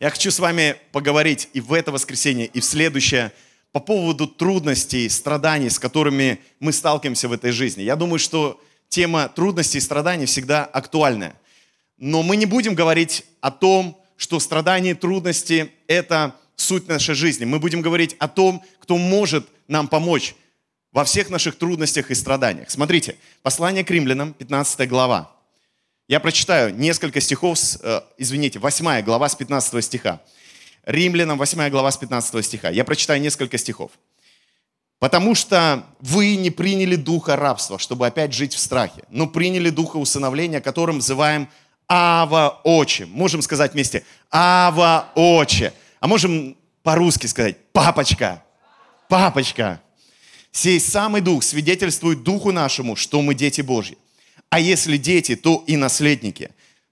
[0.00, 3.32] Я хочу с вами поговорить и в это воскресенье, и в следующее
[3.72, 7.82] по поводу трудностей, страданий, с которыми мы сталкиваемся в этой жизни.
[7.82, 11.34] Я думаю, что тема трудностей и страданий всегда актуальная.
[11.96, 17.44] Но мы не будем говорить о том, что страдания и трудности– это суть нашей жизни.
[17.44, 20.36] Мы будем говорить о том, кто может нам помочь
[20.92, 22.70] во всех наших трудностях и страданиях.
[22.70, 25.37] Смотрите, послание к римлянам, 15 глава.
[26.08, 30.22] Я прочитаю несколько стихов, с, э, извините, 8 глава с 15 стиха.
[30.86, 32.70] Римлянам 8 глава с 15 стиха.
[32.70, 33.90] Я прочитаю несколько стихов.
[35.00, 39.98] «Потому что вы не приняли духа рабства, чтобы опять жить в страхе, но приняли духа
[39.98, 41.50] усыновления, которым называем
[41.86, 43.02] Ава Очи».
[43.02, 45.74] Можем сказать вместе «Ава Очи».
[46.00, 48.42] А можем по-русски сказать «Папочка».
[49.10, 49.82] Папочка.
[50.52, 53.98] Сей самый дух свидетельствует духу нашему, что мы дети Божьи.
[54.50, 56.50] А если дети, то и наследники.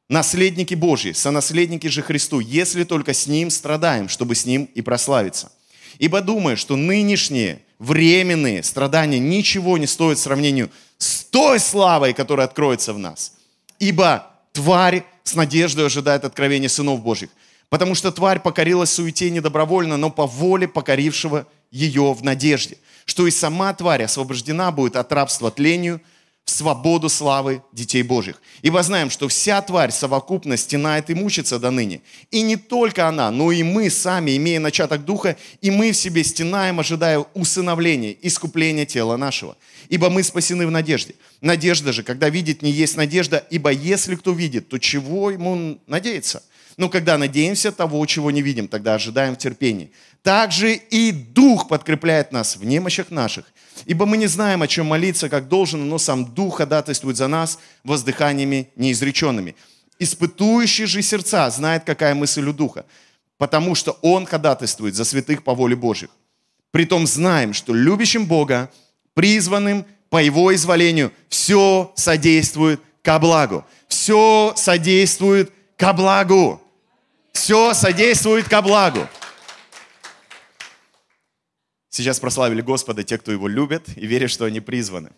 [0.09, 5.51] Наследники Божьи, сонаследники же Христу, если только с Ним страдаем, чтобы с Ним и прославиться.
[5.99, 12.47] Ибо думаю, что нынешние временные страдания ничего не стоят в сравнению с той славой, которая
[12.47, 13.33] откроется в нас.
[13.79, 17.31] Ибо тварь с надеждой ожидает откровения сынов Божьих.
[17.69, 23.33] Потому что тварь покорилась суете недобровольно, но по воле покорившего ее в надежде, что и
[23.33, 26.03] сама тварь освобождена будет от рабства тлению–
[26.47, 28.41] в свободу славы детей Божьих.
[28.63, 32.03] Ибо знаем, что вся тварь совокупно стенает и мучится до ныне.
[32.31, 36.23] И не только она, но и мы сами, имея начаток духа, и мы в себе
[36.23, 39.57] стенаем, ожидая усыновления, искупления тела нашего.
[39.89, 41.17] Ибо мы спасены в надежде.
[41.41, 46.45] Надежда же, когда видит, не есть надежда, ибо если кто видит, то чего ему надеяться?
[46.77, 49.91] Но когда надеемся того, чего не видим, тогда ожидаем в терпении.
[50.23, 53.47] Также и Дух подкрепляет нас в немощах наших.
[53.87, 57.61] Ибо мы не знаем, о чем молиться, как должен, но сам Дух ходатайствует за нас
[57.85, 59.55] воздыханиями неизреченными.
[60.01, 62.85] Испытующий же сердца знает, какая мысль у Духа,
[63.39, 66.11] потому что Он ходатайствует за святых по воле Божьих.
[66.73, 68.71] Притом знаем, что любящим Бога,
[69.15, 73.65] призванным по Его изволению, все содействует ко благу.
[73.87, 76.61] Все содействует ко благу.
[77.33, 79.09] Все содействует ко благу.
[81.97, 85.13] Сейчас прославили Господа те, кто Его любят и верят, что они призваны.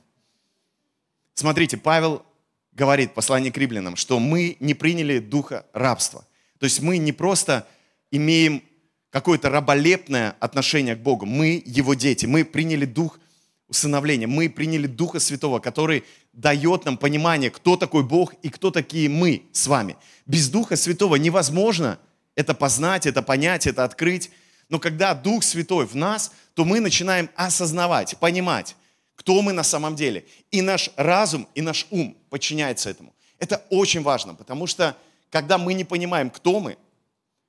[1.34, 2.24] Смотрите, Павел
[2.70, 6.24] говорит, послание к римлянам, что мы не приняли духа рабства.
[6.60, 7.66] То есть мы не просто
[8.12, 8.62] имеем
[9.10, 13.18] какое-то раболепное отношение к Богу, мы Его дети, мы приняли дух
[13.66, 19.08] усыновления, мы приняли Духа Святого, который дает нам понимание, кто такой Бог и кто такие
[19.08, 19.96] мы с вами.
[20.26, 21.98] Без Духа Святого невозможно
[22.36, 24.30] это познать, это понять, это открыть.
[24.68, 28.74] Но когда Дух Святой в нас, то мы начинаем осознавать, понимать,
[29.14, 30.26] кто мы на самом деле.
[30.50, 33.14] И наш разум, и наш ум подчиняется этому.
[33.38, 34.96] Это очень важно, потому что
[35.30, 36.76] когда мы не понимаем, кто мы,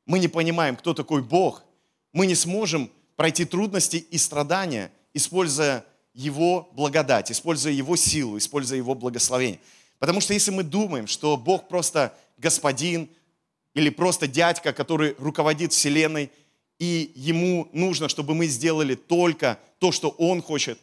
[0.05, 1.63] мы не понимаем, кто такой Бог,
[2.13, 5.83] мы не сможем пройти трудности и страдания, используя
[6.13, 9.59] Его благодать, используя Его силу, используя Его благословение.
[9.97, 13.09] Потому что если мы думаем, что Бог просто господин
[13.73, 16.29] или просто дядька, который руководит Вселенной,
[16.79, 20.79] и ему нужно, чтобы мы сделали только то, что он хочет,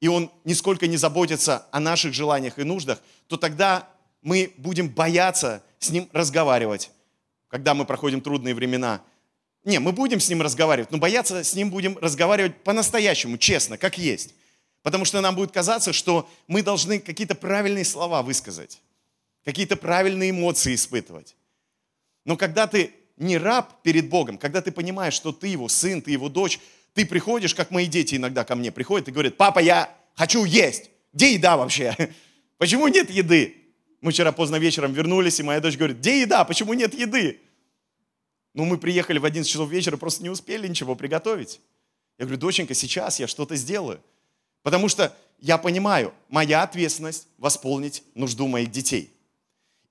[0.00, 3.88] и он нисколько не заботится о наших желаниях и нуждах, то тогда
[4.22, 6.90] мы будем бояться с ним разговаривать,
[7.48, 9.02] когда мы проходим трудные времена.
[9.64, 13.98] Не, мы будем с ним разговаривать, но бояться с ним будем разговаривать по-настоящему, честно, как
[13.98, 14.34] есть.
[14.82, 18.80] Потому что нам будет казаться, что мы должны какие-то правильные слова высказать,
[19.44, 21.36] какие-то правильные эмоции испытывать.
[22.24, 26.10] Но когда ты не раб перед Богом, когда ты понимаешь, что ты его сын, ты
[26.10, 26.58] его дочь,
[26.94, 30.90] ты приходишь, как мои дети иногда ко мне приходят и говорят, папа, я хочу есть.
[31.12, 31.94] Где еда вообще?
[32.58, 33.56] Почему нет еды?
[34.00, 36.44] Мы вчера поздно вечером вернулись, и моя дочь говорит, где еда?
[36.44, 37.40] Почему нет еды?
[38.54, 41.60] Ну, мы приехали в 11 часов вечера, просто не успели ничего приготовить.
[42.18, 44.00] Я говорю, доченька, сейчас я что-то сделаю.
[44.62, 49.12] Потому что я понимаю, моя ответственность восполнить нужду моих детей.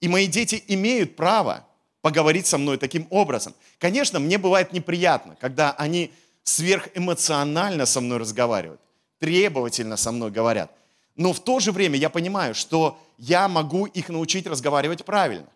[0.02, 1.69] И мои дети имеют право
[2.02, 3.54] поговорить со мной таким образом.
[3.78, 6.12] Конечно, мне бывает неприятно, когда они
[6.44, 8.82] сверхэмоционально со мной разговаривают,
[9.20, 10.72] требовательно со мной говорят.
[11.16, 15.48] Но в то же время я понимаю, что я могу их научить разговаривать правильно.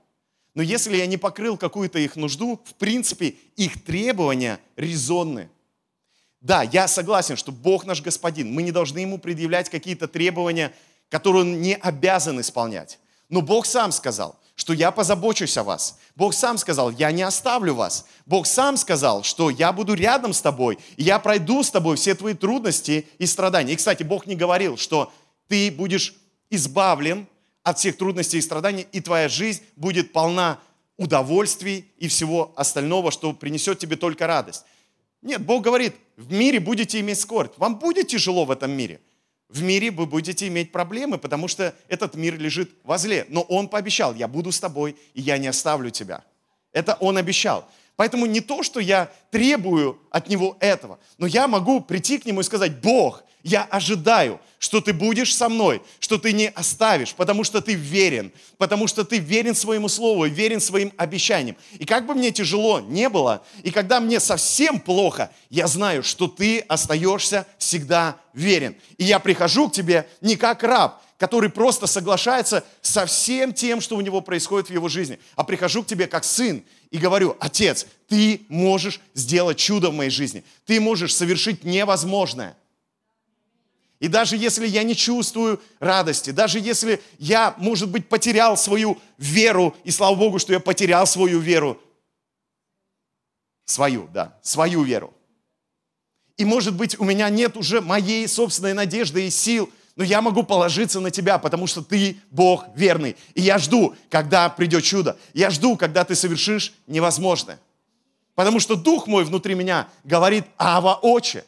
[0.54, 5.50] Но если я не покрыл какую-то их нужду, в принципе, их требования резонны.
[6.42, 10.74] Да, я согласен, что Бог наш Господин, мы не должны Ему предъявлять какие-то требования,
[11.10, 13.00] которые Он не обязан исполнять.
[13.30, 15.98] Но Бог сам сказал, что я позабочусь о вас.
[16.16, 18.06] Бог сам сказал, я не оставлю вас.
[18.26, 22.14] Бог сам сказал, что я буду рядом с тобой, и я пройду с тобой все
[22.14, 23.74] твои трудности и страдания.
[23.74, 25.12] И, кстати, Бог не говорил, что
[25.48, 26.16] ты будешь
[26.50, 27.28] избавлен
[27.64, 30.60] от всех трудностей и страданий, и твоя жизнь будет полна
[30.98, 34.66] удовольствий и всего остального, что принесет тебе только радость.
[35.24, 37.54] Нет, Бог говорит, в мире будете иметь скорбь.
[37.58, 39.00] Вам будет тяжело в этом мире.
[39.54, 43.28] В мире вы будете иметь проблемы, потому что этот мир лежит возле.
[43.30, 46.24] Но Он пообещал, я буду с тобой, и я не оставлю тебя.
[46.72, 47.70] Это Он обещал.
[47.96, 52.42] Поэтому не то, что я требую от Него этого, но я могу прийти к Нему
[52.42, 57.44] и сказать, Бог, я ожидаю, что ты будешь со мной, что ты не оставишь, потому
[57.44, 61.58] что ты верен, потому что ты верен своему слову, верен своим обещаниям.
[61.74, 66.28] И как бы мне тяжело не было, и когда мне совсем плохо, я знаю, что
[66.28, 68.76] ты остаешься всегда верен.
[68.98, 73.98] И я прихожу к тебе не как раб, который просто соглашается со всем тем, что
[73.98, 77.86] у него происходит в его жизни, а прихожу к тебе как сын и говорю, отец,
[78.08, 82.56] ты можешь сделать чудо в моей жизни, ты можешь совершить невозможное.
[84.04, 89.78] И даже если я не чувствую радости, даже если я, может быть, потерял свою веру,
[89.86, 91.80] и слава Богу, что я потерял свою веру,
[93.64, 95.14] свою, да, свою веру.
[96.36, 100.44] И, может быть, у меня нет уже моей собственной надежды и сил, но я могу
[100.44, 103.16] положиться на тебя, потому что ты Бог верный.
[103.36, 105.18] И я жду, когда придет чудо.
[105.34, 107.58] Я жду, когда ты совершишь невозможное.
[108.36, 111.46] Потому что Дух мой внутри меня говорит «Ава, Отче».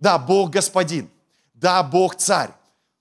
[0.00, 1.13] Да, Бог Господин.
[1.64, 2.50] Да, Бог царь.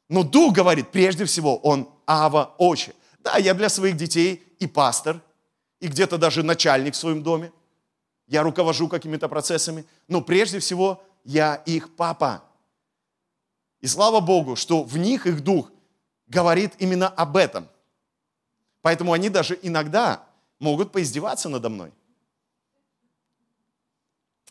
[0.07, 2.95] Но Дух говорит, прежде всего, Он Ава Очи.
[3.19, 5.19] Да, я для своих детей и пастор,
[5.81, 7.51] и где-то даже начальник в своем доме.
[8.25, 9.83] Я руковожу какими-то процессами.
[10.07, 12.41] Но прежде всего, я их папа.
[13.81, 15.69] И слава Богу, что в них их дух
[16.27, 17.67] говорит именно об этом.
[18.81, 20.23] Поэтому они даже иногда
[20.59, 21.91] могут поиздеваться надо мной.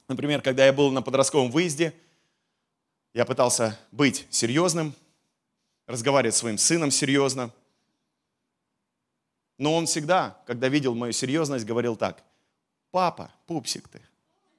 [0.06, 1.94] Например, когда я был на подростковом выезде–
[3.14, 4.94] я пытался быть серьезным,
[5.86, 7.50] разговаривать с своим сыном серьезно.
[9.58, 12.22] Но он всегда, когда видел мою серьезность, говорил так.
[12.90, 14.00] Папа, пупсик ты.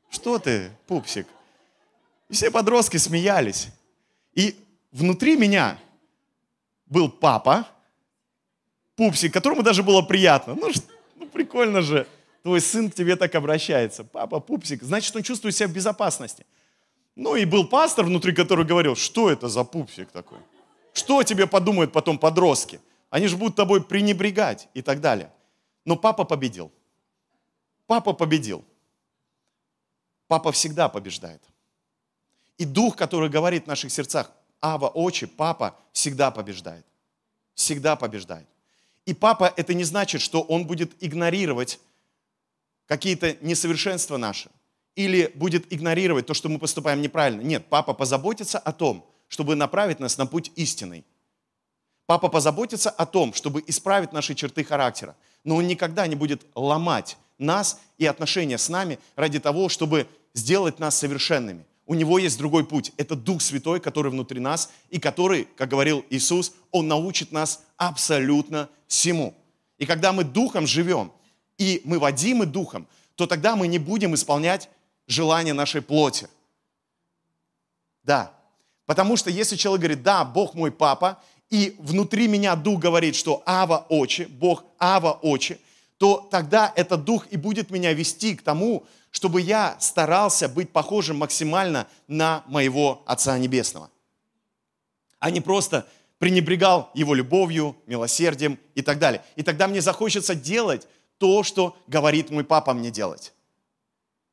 [0.10, 1.28] Что ты, пупсик?
[2.30, 3.68] И все подростки смеялись.
[4.34, 4.56] И
[4.92, 5.80] внутри меня
[6.86, 7.68] был папа,
[8.96, 10.56] пупсик, которому даже было приятно.
[10.56, 10.72] Ну,
[11.16, 12.08] ну прикольно же,
[12.44, 14.04] твой сын к тебе так обращается.
[14.04, 14.84] Папа, пупсик.
[14.84, 16.46] Значит, он чувствует себя в безопасности.
[17.16, 20.40] Ну и был пастор внутри, который говорил, что это за пупсик такой?
[20.94, 22.80] Что тебе подумают потом подростки?
[23.10, 25.32] Они же будут тобой пренебрегать и так далее.
[25.86, 26.72] Но папа победил.
[27.86, 28.64] Папа победил.
[30.28, 31.42] Папа всегда побеждает.
[32.58, 34.32] И дух, который говорит в наших сердцах,
[34.62, 36.86] Ава, Очи, Папа всегда побеждает.
[37.54, 38.48] Всегда побеждает.
[39.06, 41.80] И папа это не значит, что он будет игнорировать
[42.88, 44.50] какие-то несовершенства наши
[44.96, 47.42] или будет игнорировать то, что мы поступаем неправильно.
[47.42, 51.06] Нет, папа позаботится о том, чтобы направить нас на путь истинный.
[52.06, 55.16] Папа позаботится о том, чтобы исправить наши черты характера.
[55.44, 60.80] Но он никогда не будет ломать нас и отношения с нами ради того, чтобы сделать
[60.80, 61.66] нас совершенными.
[61.86, 62.92] У него есть другой путь.
[62.98, 68.70] Это Дух Святой, который внутри нас, и который, как говорил Иисус, Он научит нас абсолютно
[68.88, 69.34] всему.
[69.78, 71.12] И когда мы Духом живем,
[71.58, 74.70] и мы водимы Духом, то тогда мы не будем исполнять
[75.08, 76.28] желания нашей плоти.
[78.04, 78.34] Да.
[78.86, 83.44] Потому что если человек говорит, да, Бог мой папа, и внутри меня дух говорит, что
[83.46, 85.60] Ава Очи, Бог Ава Очи,
[85.98, 91.18] то тогда этот дух и будет меня вести к тому, чтобы я старался быть похожим
[91.18, 93.90] максимально на моего Отца Небесного.
[95.20, 99.24] А не просто пренебрегал его любовью, милосердием и так далее.
[99.36, 100.88] И тогда мне захочется делать
[101.20, 103.34] то, что говорит мой папа мне делать.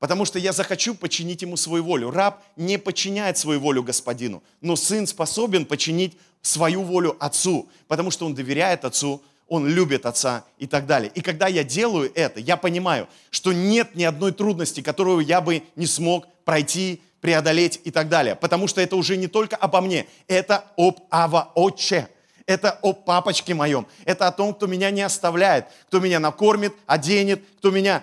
[0.00, 2.10] Потому что я захочу подчинить ему свою волю.
[2.10, 8.24] Раб не подчиняет свою волю господину, но сын способен подчинить свою волю отцу, потому что
[8.24, 11.12] он доверяет отцу, он любит отца и так далее.
[11.14, 15.62] И когда я делаю это, я понимаю, что нет ни одной трудности, которую я бы
[15.76, 18.36] не смог пройти, преодолеть и так далее.
[18.36, 22.08] Потому что это уже не только обо мне, это об Ава Отче.
[22.46, 23.86] Это о папочке моем.
[24.04, 28.02] Это о том, кто меня не оставляет, кто меня накормит, оденет, кто меня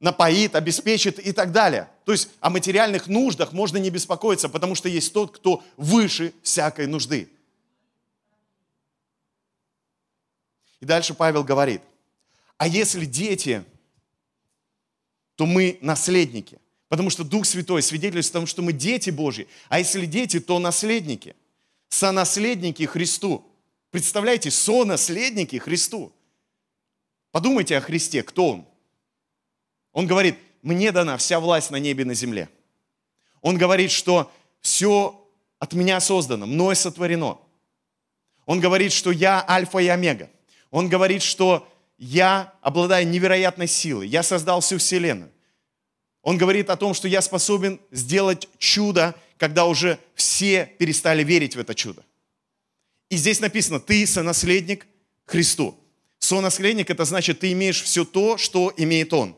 [0.00, 1.88] напоит, обеспечит и так далее.
[2.04, 6.86] То есть о материальных нуждах можно не беспокоиться, потому что есть тот, кто выше всякой
[6.86, 7.30] нужды.
[10.80, 11.82] И дальше Павел говорит,
[12.56, 13.62] а если дети,
[15.36, 16.58] то мы наследники.
[16.88, 19.46] Потому что Дух Святой свидетельствует о том, что мы дети Божьи.
[19.68, 21.36] А если дети, то наследники.
[21.88, 23.46] Сонаследники Христу.
[23.90, 26.12] Представляете, сонаследники Христу.
[27.30, 28.69] Подумайте о Христе, кто Он.
[29.92, 32.48] Он говорит, мне дана вся власть на небе и на земле.
[33.40, 34.30] Он говорит, что
[34.60, 35.16] все
[35.58, 37.38] от меня создано, мной сотворено.
[38.46, 40.30] Он говорит, что я альфа и омега.
[40.70, 41.66] Он говорит, что
[41.98, 45.30] я обладаю невероятной силой, я создал всю Вселенную.
[46.22, 51.60] Он говорит о том, что я способен сделать чудо, когда уже все перестали верить в
[51.60, 52.04] это чудо.
[53.08, 54.86] И здесь написано, ты сонаследник
[55.24, 55.78] Христу.
[56.18, 59.34] Сонаследник– это значит, ты имеешь все то, что имеет Он.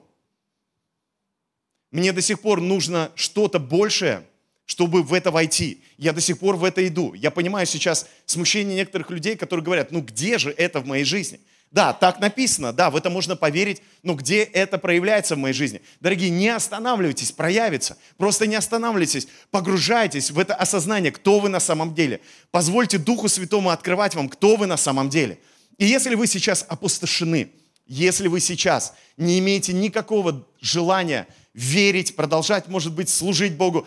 [1.93, 4.25] Мне до сих пор нужно что-то большее,
[4.65, 5.85] чтобы в это войти.
[5.99, 7.13] Я до сих пор в это иду.
[7.15, 11.39] Я понимаю сейчас смущение некоторых людей, которые говорят, ну где же это в моей жизни?
[11.71, 15.81] Да, так написано, да, в это можно поверить, но где это проявляется в моей жизни?
[16.01, 17.97] Дорогие, не останавливайтесь, проявится.
[18.19, 22.21] Просто не останавливайтесь, погружайтесь в это осознание, кто вы на самом деле.
[22.51, 25.39] Позвольте Духу Святому открывать вам, кто вы на самом деле.
[25.79, 27.51] И если вы сейчас опустошены,
[27.87, 33.87] если вы сейчас не имеете никакого желания верить, продолжать, может быть, служить Богу,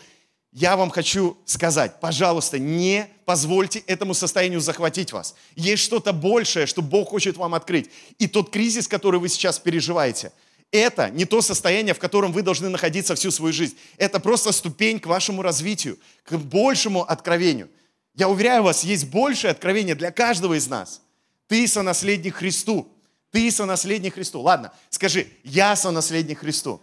[0.52, 5.36] я вам хочу сказать, пожалуйста, не позвольте этому состоянию захватить вас.
[5.56, 7.90] Есть что-то большее, что Бог хочет вам открыть.
[8.20, 10.32] И тот кризис, который вы сейчас переживаете,
[10.72, 13.76] это не то состояние, в котором вы должны находиться всю свою жизнь.
[13.98, 17.70] Это просто ступень к вашему развитию, к большему откровению.
[18.14, 21.02] Я уверяю вас, есть большее откровение для каждого из нас.
[21.48, 22.90] Ты сонаследник Христу.
[23.32, 24.40] Ты сонаследник Христу.
[24.40, 26.80] Ладно, скажи, я сонаследник Христу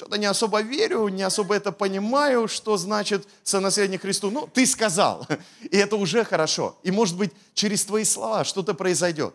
[0.00, 4.30] что-то не особо верю, не особо это понимаю, что значит сонаследник Христу.
[4.30, 5.26] Ну, ты сказал,
[5.70, 6.78] и это уже хорошо.
[6.82, 9.34] И может быть, через твои слова что-то произойдет.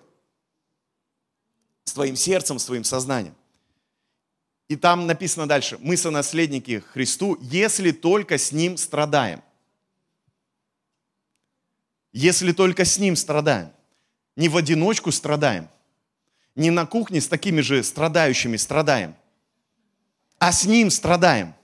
[1.84, 3.36] С твоим сердцем, с твоим сознанием.
[4.68, 9.44] И там написано дальше, мы сонаследники Христу, если только с Ним страдаем.
[12.12, 13.72] Если только с Ним страдаем.
[14.36, 15.70] Не в одиночку страдаем.
[16.56, 19.16] Не на кухне с такими же страдающими страдаем–
[20.46, 21.56] а с Ним страдаем.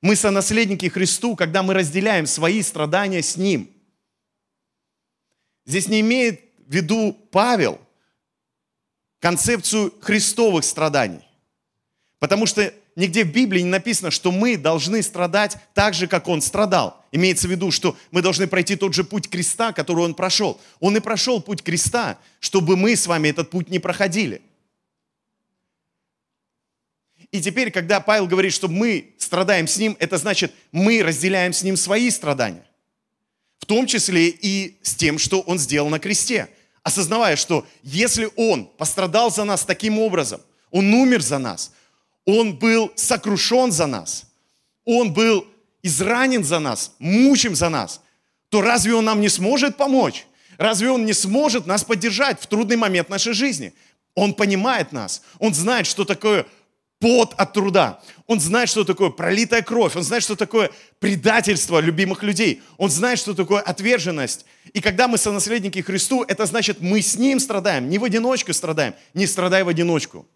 [0.00, 3.70] Мы сонаследники Христу, когда мы разделяем свои страдания с Ним.
[5.64, 7.80] Здесь не имеет в виду Павел
[9.20, 11.24] концепцию христовых страданий.
[12.18, 16.42] Потому что нигде в Библии не написано, что мы должны страдать так же, как Он
[16.42, 17.00] страдал.
[17.12, 20.60] Имеется в виду, что мы должны пройти тот же путь креста, который Он прошел.
[20.80, 24.42] Он и прошел путь креста, чтобы мы с вами этот путь не проходили–
[27.34, 31.64] и теперь, когда Павел говорит, что мы страдаем с ним, это значит, мы разделяем с
[31.64, 32.64] ним свои страдания.
[33.58, 36.48] В том числе и с тем, что он сделал на кресте.
[36.84, 41.72] Осознавая, что если он пострадал за нас таким образом, он умер за нас,
[42.24, 44.26] он был сокрушен за нас,
[44.84, 45.44] он был
[45.82, 48.00] изранен за нас, мучим за нас,
[48.48, 50.24] то разве он нам не сможет помочь?
[50.56, 53.74] Разве он не сможет нас поддержать в трудный момент нашей жизни?
[54.14, 56.46] Он понимает нас, он знает, что такое
[57.04, 58.00] пот от труда.
[58.26, 59.94] Он знает, что такое пролитая кровь.
[59.94, 60.70] Он знает, что такое
[61.00, 62.62] предательство любимых людей.
[62.78, 64.46] Он знает, что такое отверженность.
[64.72, 68.94] И когда мы сонаследники Христу, это значит, мы с Ним страдаем, не в одиночку страдаем.
[69.12, 70.26] Не страдай в одиночку.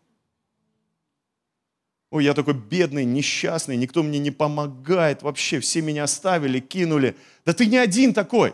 [2.10, 7.16] Ой, я такой бедный, несчастный, никто мне не помогает, вообще все меня оставили, кинули.
[7.46, 8.52] Да ты не один такой.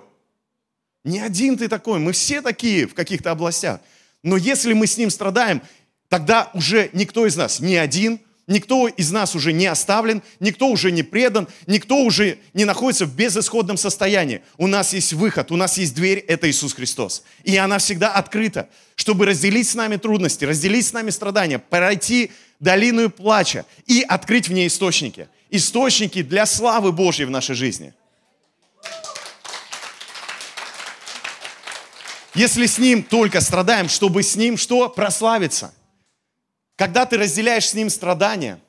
[1.02, 1.98] Не один ты такой.
[1.98, 3.80] Мы все такие в каких-то областях.
[4.22, 5.62] Но если мы с ним страдаем,
[6.14, 10.92] тогда уже никто из нас не один, никто из нас уже не оставлен, никто уже
[10.92, 14.40] не предан, никто уже не находится в безысходном состоянии.
[14.56, 17.24] У нас есть выход, у нас есть дверь, это Иисус Христос.
[17.42, 22.30] И она всегда открыта, чтобы разделить с нами трудности, разделить с нами страдания, пройти
[22.60, 25.26] долину плача и открыть в ней источники.
[25.50, 27.92] Источники для славы Божьей в нашей жизни.
[32.36, 34.88] Если с Ним только страдаем, чтобы с Ним что?
[34.88, 35.74] Прославиться–
[36.76, 38.60] когда ты разделяешь с Ним страдания,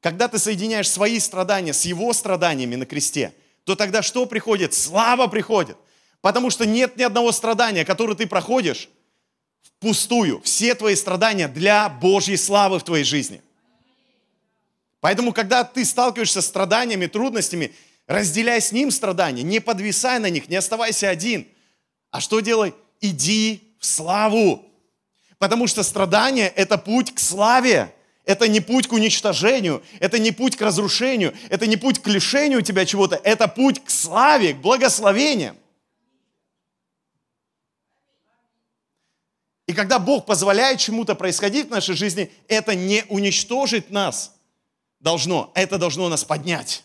[0.00, 4.74] когда ты соединяешь свои страдания с Его страданиями на кресте, то тогда что приходит?
[4.74, 5.76] Слава приходит.
[6.20, 8.88] Потому что нет ни одного страдания, которое ты проходишь
[9.62, 10.40] впустую.
[10.42, 13.42] Все твои страдания для Божьей славы в твоей жизни.
[15.00, 17.74] Поэтому, когда ты сталкиваешься с страданиями, трудностями,
[18.06, 21.48] разделяй с ним страдания, не подвисай на них, не оставайся один.
[22.10, 22.72] А что делай?
[23.00, 24.64] Иди в славу.
[25.42, 27.92] Потому что страдание– это путь к славе.
[28.24, 32.62] Это не путь к уничтожению, это не путь к разрушению, это не путь к лишению
[32.62, 35.56] тебя чего-то, это путь к славе, к благословениям.
[39.66, 44.36] И когда Бог позволяет чему-то происходить в нашей жизни, это не уничтожить нас
[45.00, 46.84] должно, это должно нас поднять.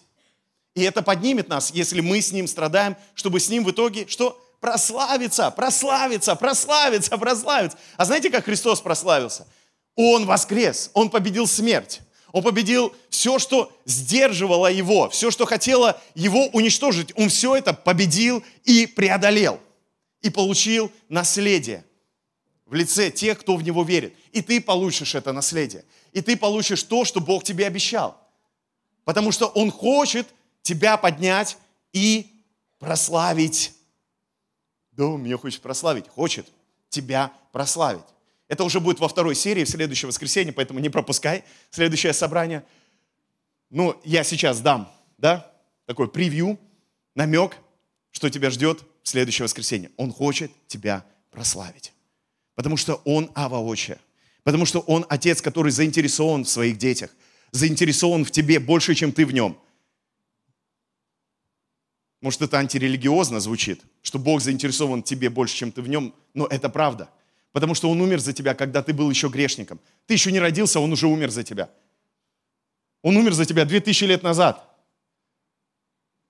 [0.73, 4.43] И это поднимет нас, если мы с Ним страдаем, чтобы с Ним в итоге что?
[4.59, 7.77] Прославиться, прославиться, прославиться, прославиться.
[7.97, 9.47] А знаете, как Христос прославился?
[9.95, 12.01] Он воскрес, Он победил смерть.
[12.33, 17.11] Он победил все, что сдерживало его, все, что хотело его уничтожить.
[17.15, 19.59] Он все это победил и преодолел.
[20.21, 21.83] И получил наследие.
[22.65, 24.13] в лице тех, кто в Него верит.
[24.33, 25.85] И ты получишь это наследие.
[26.11, 28.17] И ты получишь то, что Бог тебе обещал.
[29.05, 30.27] Потому что Он хочет
[30.63, 31.57] тебя поднять
[31.93, 32.43] и
[32.77, 33.71] прославить.
[34.97, 36.07] Да, он меня хочет прославить.
[36.09, 36.47] Хочет
[36.89, 38.03] тебя прославить.
[38.47, 42.63] Это уже будет во второй серии в следующее воскресенье, поэтому не пропускай следующее собрание.
[43.69, 45.51] Ну, я сейчас дам, да,
[45.85, 46.57] такой превью,
[47.13, 47.57] намек,
[48.11, 49.91] что тебя ждет в следующее воскресенье.
[49.97, 51.93] Он хочет тебя прославить.
[52.55, 53.99] Потому что он Ава Отче.
[54.43, 57.11] Потому что он Отец, который заинтересован в своих детях.
[57.51, 59.57] Заинтересован в тебе больше, чем ты в нем.
[62.27, 66.45] Может, это антирелигиозно звучит, что Бог заинтересован в тебе больше, чем ты в нем, но
[66.45, 67.09] это правда.
[67.53, 69.79] Потому что Он умер за тебя, когда ты был еще грешником.
[70.07, 71.69] Ты еще не родился, Он уже умер за тебя.
[73.01, 74.61] Он умер за тебя 2000 лет назад,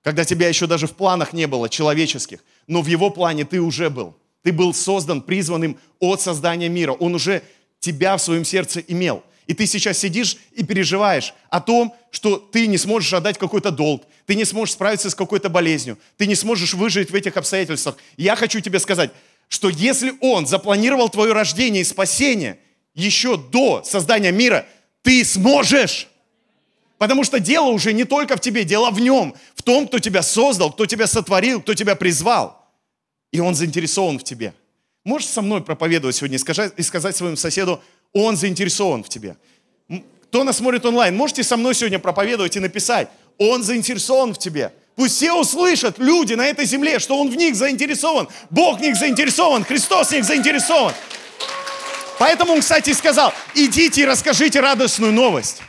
[0.03, 2.43] когда тебя еще даже в планах не было, человеческих.
[2.67, 4.15] Но в Его плане ты уже был.
[4.43, 6.91] Ты был создан, призванным от создания мира.
[6.91, 7.41] Он уже
[7.79, 9.23] тебя в своем сердце имел.
[9.47, 14.03] И ты сейчас сидишь и переживаешь о том, что ты не сможешь отдать какой-то долг,
[14.25, 17.97] ты не сможешь справиться с какой-то болезнью, ты не сможешь выжить в этих обстоятельствах.
[18.17, 19.11] Я хочу тебе сказать,
[19.47, 22.59] что если Он запланировал твое рождение и спасение
[22.93, 24.65] еще до создания мира,
[25.01, 26.07] ты сможешь.
[26.97, 30.23] Потому что дело уже не только в тебе, дело в Нем, в том, кто тебя
[30.23, 32.67] создал, кто тебя сотворил, кто тебя призвал.
[33.31, 34.53] И Он заинтересован в тебе.
[35.05, 37.81] Можешь со мной проповедовать сегодня и сказать, своему соседу,
[38.13, 39.37] Он заинтересован в тебе.
[40.29, 44.73] Кто нас смотрит онлайн, можете со мной сегодня проповедовать и написать, Он заинтересован в тебе.
[44.95, 48.27] Пусть все услышат, люди на этой земле, что Он в них заинтересован.
[48.49, 50.93] Бог в них заинтересован, Христос в них заинтересован.
[52.19, 55.61] Поэтому Он, кстати, сказал, идите и расскажите радостную новость.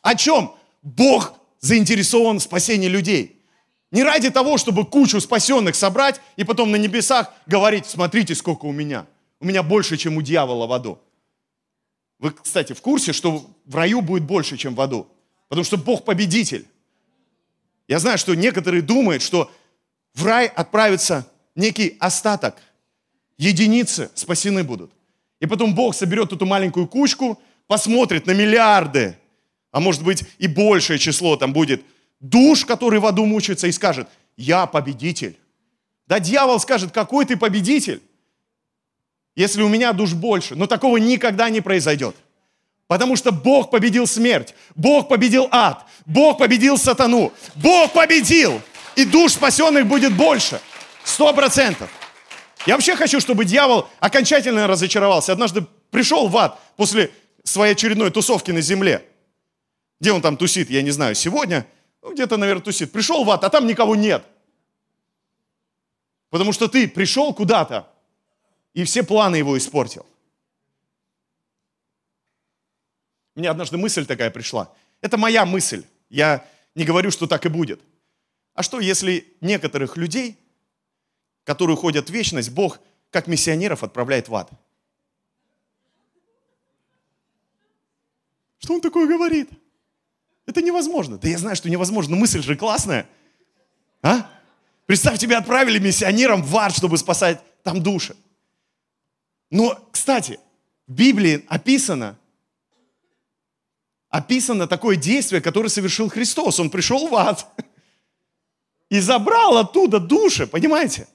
[0.00, 0.54] О чем?
[0.82, 3.42] Бог заинтересован в спасении людей.
[3.90, 8.72] Не ради того, чтобы кучу спасенных собрать и потом на небесах говорить, смотрите, сколько у
[8.72, 9.06] меня.
[9.40, 11.00] У меня больше, чем у дьявола в аду.
[12.18, 15.06] Вы, кстати, в курсе, что в раю будет больше, чем в аду?
[15.48, 16.66] Потому что Бог победитель.
[17.88, 19.50] Я знаю, что некоторые думают, что
[20.14, 22.56] в рай отправится некий остаток,
[23.38, 24.90] единицы спасены будут.
[25.40, 29.18] И потом Бог соберет эту маленькую кучку, посмотрит на миллиарды,
[29.70, 31.84] а может быть и большее число там будет
[32.20, 35.38] душ, которые в аду мучаются, и скажет, я победитель.
[36.06, 38.00] Да дьявол скажет, какой ты победитель,
[39.36, 40.56] если у меня душ больше.
[40.56, 42.16] Но такого никогда не произойдет.
[42.88, 48.60] Потому что Бог победил смерть, Бог победил ад, Бог победил сатану, Бог победил.
[48.94, 50.60] И душ спасенных будет больше.
[51.04, 51.90] Сто процентов.
[52.64, 55.32] Я вообще хочу, чтобы дьявол окончательно разочаровался.
[55.32, 57.10] Однажды пришел в ад после
[57.44, 59.04] своей очередной тусовки на земле.
[60.00, 61.66] Где он там тусит, я не знаю, сегодня.
[62.02, 62.92] Ну, где-то, наверное, тусит.
[62.92, 64.24] Пришел в ад, а там никого нет.
[66.30, 67.88] Потому что ты пришел куда-то,
[68.76, 70.04] и все планы его испортил.
[73.34, 74.70] Мне однажды мысль такая пришла.
[75.00, 75.84] Это моя мысль.
[76.10, 77.80] Я не говорю, что так и будет.
[78.52, 80.36] А что, если некоторых людей,
[81.44, 82.78] которые ходят в вечность, Бог
[83.10, 84.50] как миссионеров отправляет в ад?
[88.58, 89.48] Что он такое говорит?
[90.44, 91.16] Это невозможно.
[91.16, 93.08] Да я знаю, что невозможно, но мысль же классная.
[94.02, 94.30] А?
[94.84, 98.14] Представь, тебя отправили миссионером в ад, чтобы спасать там души.
[99.50, 100.40] Но, кстати,
[100.86, 102.18] в Библии описано,
[104.08, 106.58] описано такое действие, которое совершил Христос.
[106.60, 107.46] Он пришел в ад
[108.88, 111.08] и забрал оттуда души, понимаете?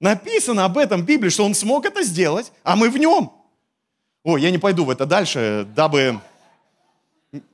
[0.00, 3.32] Написано об этом в Библии, что он смог это сделать, а мы в нем.
[4.22, 6.20] О, я не пойду в это дальше, дабы,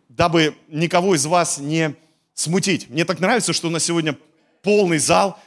[0.08, 1.94] дабы никого из вас не
[2.34, 2.90] смутить.
[2.90, 4.18] Мне так нравится, что у нас сегодня
[4.62, 5.38] полный зал.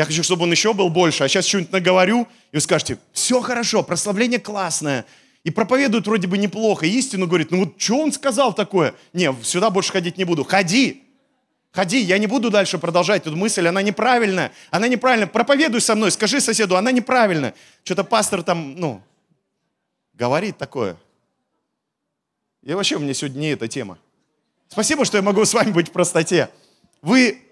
[0.00, 1.24] Я хочу, чтобы он еще был больше.
[1.24, 5.04] А сейчас что-нибудь наговорю, и вы скажете, все хорошо, прославление классное,
[5.44, 8.94] и проповедует вроде бы неплохо, истину говорит, ну вот что он сказал такое?
[9.12, 10.42] Не, сюда больше ходить не буду.
[10.42, 11.02] Ходи,
[11.70, 15.26] ходи, я не буду дальше продолжать эту мысль, она неправильная, она неправильная.
[15.26, 17.52] Проповедуй со мной, скажи соседу, она неправильная.
[17.84, 19.02] Что-то пастор там, ну,
[20.14, 20.96] говорит такое.
[22.62, 23.98] И вообще меня сегодня не эта тема.
[24.68, 26.48] Спасибо, что я могу с вами быть в простоте.
[27.02, 27.42] Вы,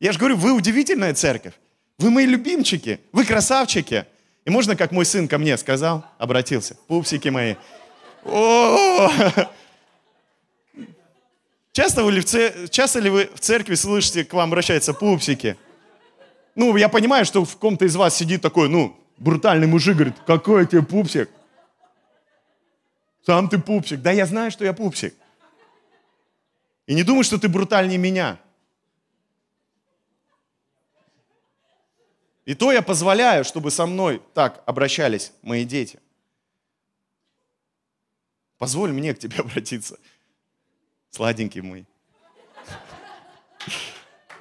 [0.00, 1.52] я же говорю, вы удивительная церковь.
[1.98, 4.06] Вы мои любимчики, вы красавчики.
[4.44, 7.54] И можно, как мой сын ко мне сказал, обратился, пупсики мои.
[11.72, 12.68] Часто, вы ли в цер...
[12.68, 15.56] Часто ли вы в церкви слышите, к вам обращаются пупсики?
[16.54, 20.66] Ну, я понимаю, что в ком-то из вас сидит такой, ну, брутальный мужик, говорит, какой
[20.66, 21.30] тебе пупсик?
[23.24, 24.02] Сам ты пупсик.
[24.02, 25.14] Да я знаю, что я пупсик.
[26.86, 28.38] И не думай, что ты брутальнее меня.
[32.44, 36.00] И то я позволяю, чтобы со мной так обращались мои дети.
[38.58, 39.98] позволь мне к тебе обратиться.
[41.10, 41.84] Сладенький мой.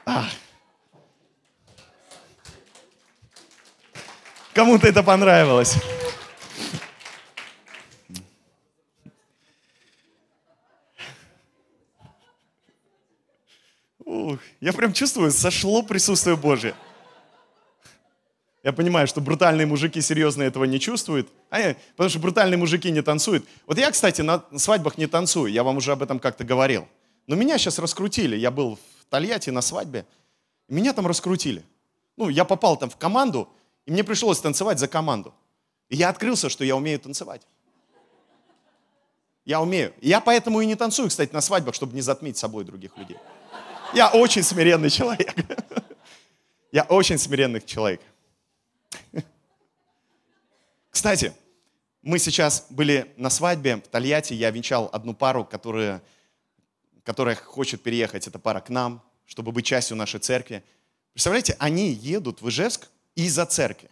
[0.06, 0.28] А.
[4.54, 5.76] Кому-то это понравилось.
[14.00, 16.76] Ух, я прям чувствую, сошло присутствие Божие.
[18.64, 23.02] Я понимаю, что брутальные мужики серьезно этого не чувствуют, а потому что брутальные мужики не
[23.02, 23.46] танцуют.
[23.66, 26.88] Вот я, кстати, на свадьбах не танцую, я вам уже об этом как-то говорил.
[27.26, 28.36] Но меня сейчас раскрутили.
[28.36, 30.06] Я был в Тольятти на свадьбе,
[30.68, 31.64] меня там раскрутили.
[32.18, 33.50] Ну, я попал там в команду,
[33.86, 35.34] и мне пришлось танцевать за команду.
[35.90, 37.42] И я открылся, что я умею танцевать.
[39.44, 39.94] Я умею.
[40.02, 43.18] Я поэтому и не танцую, кстати, на свадьбах, чтобы не затмить собой других людей.
[43.94, 45.34] Я очень смиренный человек.
[46.72, 48.00] Я очень смиренный человек.
[50.92, 51.34] Кстати,
[52.02, 54.34] мы сейчас были на свадьбе в Тольятти.
[54.34, 56.04] Я венчал одну пару, которая,
[57.04, 60.64] которая хочет переехать, эта пара, к нам, чтобы быть частью нашей церкви.
[61.14, 63.90] Представляете, они едут в Ижевск из-за церкви.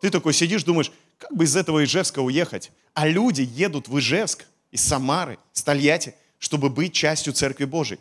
[0.00, 2.70] Ты такой сидишь, думаешь, как бы из этого Ижевска уехать?
[2.94, 8.00] А люди едут в Ижевск из Самары, из Тольятти, чтобы быть частью Церкви Божией.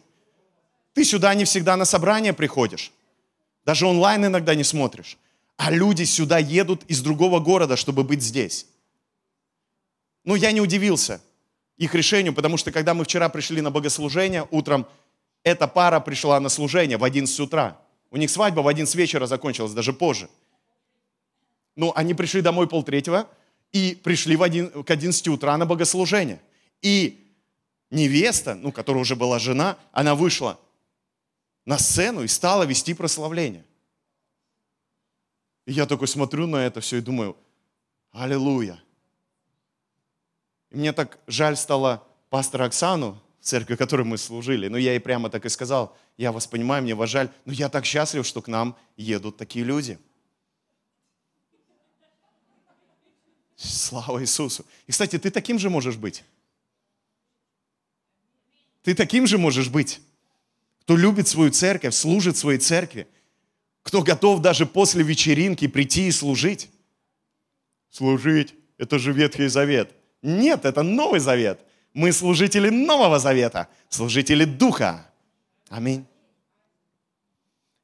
[0.93, 2.91] Ты сюда не всегда на собрание приходишь.
[3.65, 5.17] Даже онлайн иногда не смотришь.
[5.59, 8.65] А люди сюда едут из другого города, чтобы быть здесь.
[10.23, 11.21] Ну, я не удивился
[11.75, 14.87] их решению, потому что когда мы вчера пришли на богослужение утром,
[15.43, 17.77] эта пара пришла на служение в 11 утра.
[18.09, 20.29] У них свадьба в 11 вечера закончилась, даже позже.
[21.75, 23.27] Ну, они пришли домой полтретьего
[23.73, 26.39] и пришли в один, к 11 утра на богослужение.
[26.81, 27.19] И
[27.91, 30.57] невеста, ну, которая уже была жена, она вышла
[31.65, 33.65] на сцену и стала вести прославление.
[35.69, 37.37] И я такой смотрю на это все и думаю,
[38.11, 38.81] аллилуйя.
[40.71, 44.67] И мне так жаль стало пастора Оксану, в церкви, в которой мы служили.
[44.67, 47.69] Но я ей прямо так и сказал, я вас понимаю, мне вас жаль, но я
[47.69, 49.99] так счастлив, что к нам едут такие люди.
[53.55, 54.65] Слава Иисусу.
[54.87, 56.23] И, кстати, ты таким же можешь быть.
[58.81, 60.01] Ты таким же можешь быть.
[60.81, 63.07] Кто любит свою церковь, служит своей церкви–
[63.89, 66.69] кто готов даже после вечеринки прийти и служить.
[67.89, 69.95] Служить– это же Ветхий Завет.
[70.21, 71.59] Нет, это Новый Завет.
[71.95, 75.09] Мы служители Нового Завета, служители Духа.
[75.69, 76.05] Аминь.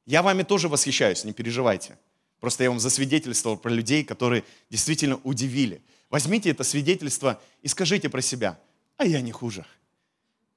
[0.06, 1.98] Я вами тоже восхищаюсь, не переживайте.
[2.38, 5.82] Просто я вам засвидетельствовал про людей, которые действительно удивили.
[6.08, 8.60] Возьмите это свидетельство и скажите про себя,
[8.96, 9.66] а я не хуже.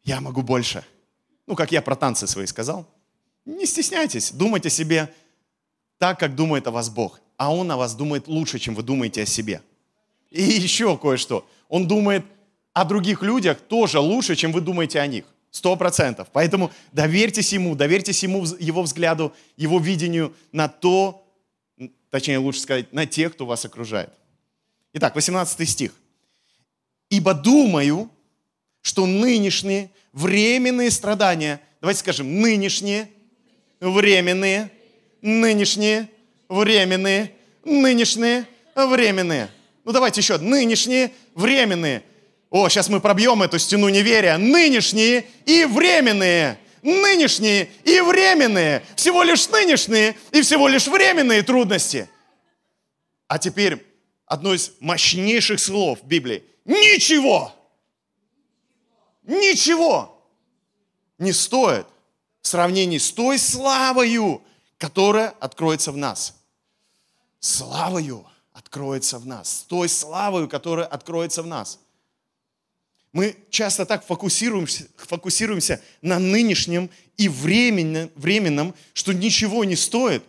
[0.03, 0.85] Я могу больше.
[1.47, 2.87] Ну, как я про танцы свои сказал.
[3.45, 5.11] Не стесняйтесь, думайте себе,
[5.99, 7.21] так, как думает о вас Бог.
[7.37, 9.61] А Он о вас думает лучше, чем вы думаете о себе.
[10.31, 11.47] И еще кое-что.
[11.67, 12.25] Он думает
[12.73, 15.25] о других людях тоже лучше, чем вы думаете о них.
[15.51, 16.27] Сто процентов.
[16.31, 21.25] Поэтому доверьтесь Ему, доверьтесь Ему, Его взгляду, Его видению на то,
[22.09, 24.11] точнее лучше сказать, на тех, кто вас окружает.
[24.93, 25.93] Итак, 18 стих.
[27.09, 28.09] «Ибо думаю,
[28.81, 33.09] что нынешние временные страдания, давайте скажем, нынешние
[33.79, 34.71] временные
[35.21, 36.09] нынешние,
[36.47, 39.49] временные, нынешние, временные.
[39.83, 42.03] Ну давайте еще, нынешние, временные.
[42.49, 44.37] О, сейчас мы пробьем эту стену неверия.
[44.37, 46.59] Нынешние и временные.
[46.81, 48.83] Нынешние и временные.
[48.95, 52.09] Всего лишь нынешние и всего лишь временные трудности.
[53.27, 53.85] А теперь
[54.25, 56.43] одно из мощнейших слов Библии.
[56.65, 57.53] Ничего.
[59.23, 60.19] Ничего
[61.19, 61.85] не стоит
[62.41, 64.41] в сравнении с той славою,
[64.79, 66.33] которая откроется в нас.
[67.39, 69.65] Славою откроется в нас.
[69.67, 71.79] Той славою, которая откроется в нас.
[73.11, 80.23] Мы часто так фокусируемся, фокусируемся на нынешнем и временном, временном, что ничего не стоит.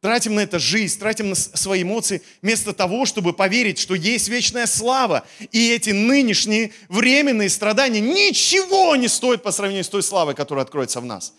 [0.00, 4.66] Тратим на это жизнь, тратим на свои эмоции, вместо того, чтобы поверить, что есть вечная
[4.66, 5.26] слава.
[5.52, 11.00] И эти нынешние временные страдания ничего не стоят по сравнению с той славой, которая откроется
[11.00, 11.34] в нас.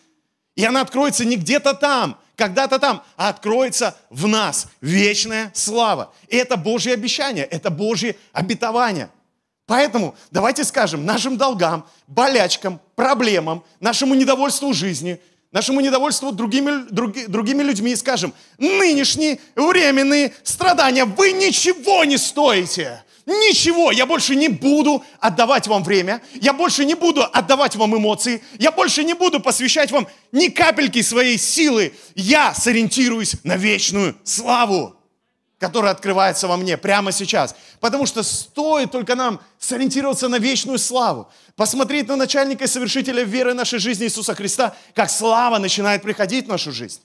[0.55, 6.13] И она откроется не где-то там, когда-то там, откроется в нас вечная слава.
[6.29, 9.09] И это Божье обещание, это Божье обетование.
[9.67, 15.19] Поэтому давайте скажем нашим долгам, болячкам, проблемам, нашему недовольству жизни,
[15.51, 23.03] нашему недовольству другими, други, другими людьми, скажем, нынешние временные страдания, вы ничего не стоите.
[23.29, 28.41] Ничего, я больше не буду отдавать вам время, я больше не буду отдавать вам эмоции,
[28.57, 31.93] я больше не буду посвящать вам ни капельки своей силы.
[32.15, 34.95] Я сориентируюсь на вечную славу.
[35.59, 37.53] который открывается во мне прямо сейчас.
[37.81, 43.53] Потому что стоит только нам сориентироваться на вечную славу, посмотреть на начальника и совершителя веры
[43.53, 47.01] нашей жизни Иисуса Христа, как слава начинает приходить в нашу жизнь.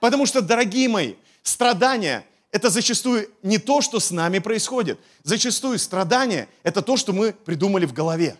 [0.00, 5.00] Потому что, дорогие мои, страдания– это зачастую не то, что с нами происходит.
[5.24, 8.36] Зачастую страдания– это то, что мы придумали в голове.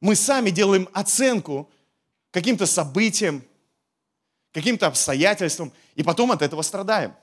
[0.00, 1.70] Мы сами делаем оценку
[2.30, 3.44] каким-то событиям,
[4.52, 7.14] каким-то обстоятельствам, и потом от этого страдаем.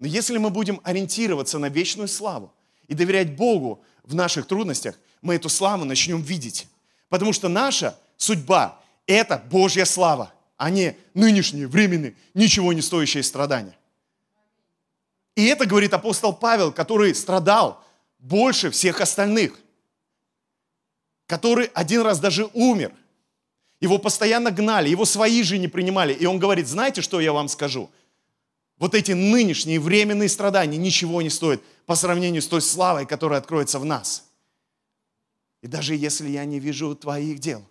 [0.00, 2.52] Но если мы будем ориентироваться на вечную славу
[2.88, 6.66] и доверять Богу в наших трудностях, мы эту славу начнем видеть.
[7.08, 13.76] Потому что наша судьба– это Божья слава, а не нынешние, временные, ничего не стоящие страдания.
[15.36, 17.82] И это говорит апостол Павел, который страдал
[18.18, 19.58] больше всех остальных,
[21.26, 22.92] который один раз даже умер.
[23.80, 26.12] Его постоянно гнали, его свои же не принимали.
[26.12, 27.90] И он говорит, знаете, что я вам скажу?
[28.76, 33.78] Вот эти нынешние временные страдания ничего не стоят по сравнению с той славой, которая откроется
[33.78, 34.24] в нас.
[35.62, 37.62] И даже если я не вижу твоих дел,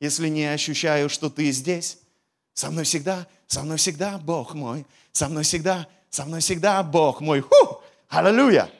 [0.00, 1.98] если не ощущаю, что ты здесь,
[2.54, 7.20] со мной всегда, со мной всегда Бог мой, со мной всегда, со мной всегда Бог
[7.20, 7.40] мой.
[7.40, 7.80] Ху!
[8.08, 8.70] Аллилуйя!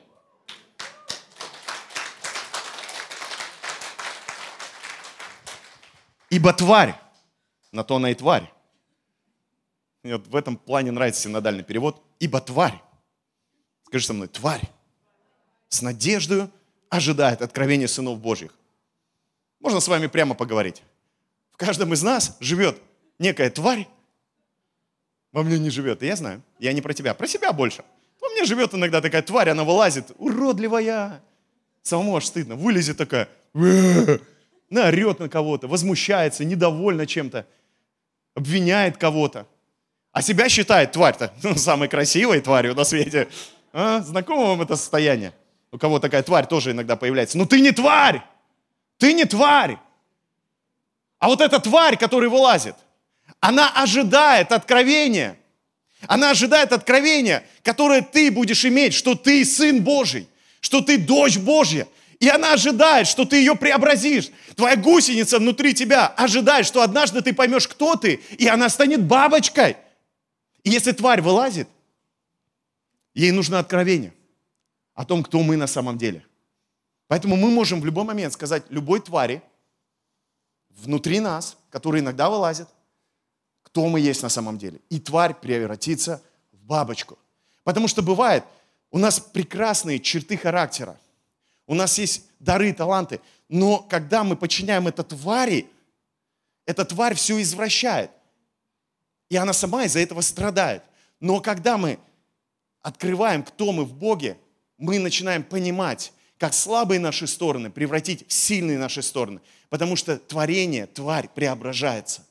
[6.29, 6.95] Ибо тварь,
[7.73, 8.53] на то она и тварь,
[10.03, 12.03] мне вот в этом плане нравится синодальный перевод.
[12.19, 12.79] Ибо тварь,
[13.87, 14.69] скажи со мной, тварь,
[15.69, 16.51] с надеждой
[16.91, 18.55] ожидает откровения сынов Божьих.
[19.61, 20.83] Можно с вами прямо поговорить.
[21.51, 22.79] В каждом из нас живет
[23.19, 23.89] некая тварь,
[25.33, 26.03] во мне не живет.
[26.03, 27.85] И я знаю, я не про тебя, про себя больше.
[28.21, 31.21] Во мне живет иногда такая тварь, она вылазит, уродливая.
[31.83, 32.55] Самому аж стыдно.
[32.55, 33.29] Вылезет такая,
[34.71, 37.47] наорет на кого-то, возмущается, недовольна чем-то,
[38.35, 39.47] обвиняет кого-то.
[40.13, 43.29] А себя считает тварь-то ну, самой красивой тварью на свете.
[43.73, 44.01] А?
[44.01, 45.33] Знакомо вам это состояние?
[45.73, 47.39] У кого такая тварь тоже иногда появляется.
[47.39, 48.23] Ну ты не тварь!
[48.99, 49.79] Ты не тварь!
[51.19, 52.77] А вот эта тварь, которая вылазит,
[53.43, 55.37] она ожидает откровения.
[56.07, 60.27] Она ожидает откровения, которое ты будешь иметь, что ты сын Божий,
[60.61, 61.87] что ты дочь Божья.
[62.21, 64.31] И она ожидает, что ты ее преобразишь.
[64.57, 69.77] Твоя гусеница внутри тебя ожидает, что однажды ты поймешь, кто ты, и она станет бабочкой–
[70.65, 71.69] и если тварь вылазит,
[73.15, 74.15] ей нужно откровение
[74.95, 76.25] о том, кто мы на самом деле.
[77.09, 79.43] Поэтому мы можем в любой момент сказать любой твари
[80.71, 82.69] внутри нас, которая иногда вылазит,
[83.73, 84.81] кто мы есть на самом деле.
[84.91, 87.19] И тварь превратится в бабочку.
[87.65, 88.45] Потому что бывает,
[88.91, 91.01] у нас прекрасные черты характера,
[91.67, 95.71] у нас есть дары, таланты, но когда мы подчиняем это твари,
[96.67, 98.11] эта тварь все извращает.
[99.31, 100.83] И она сама из-за этого страдает.
[101.19, 101.99] Но когда мы
[102.83, 104.37] открываем, кто мы в Боге,
[104.77, 109.41] мы начинаем понимать, как слабые наши стороны превратить в сильные наши стороны.
[109.71, 112.27] Потому что творение, тварь преображается.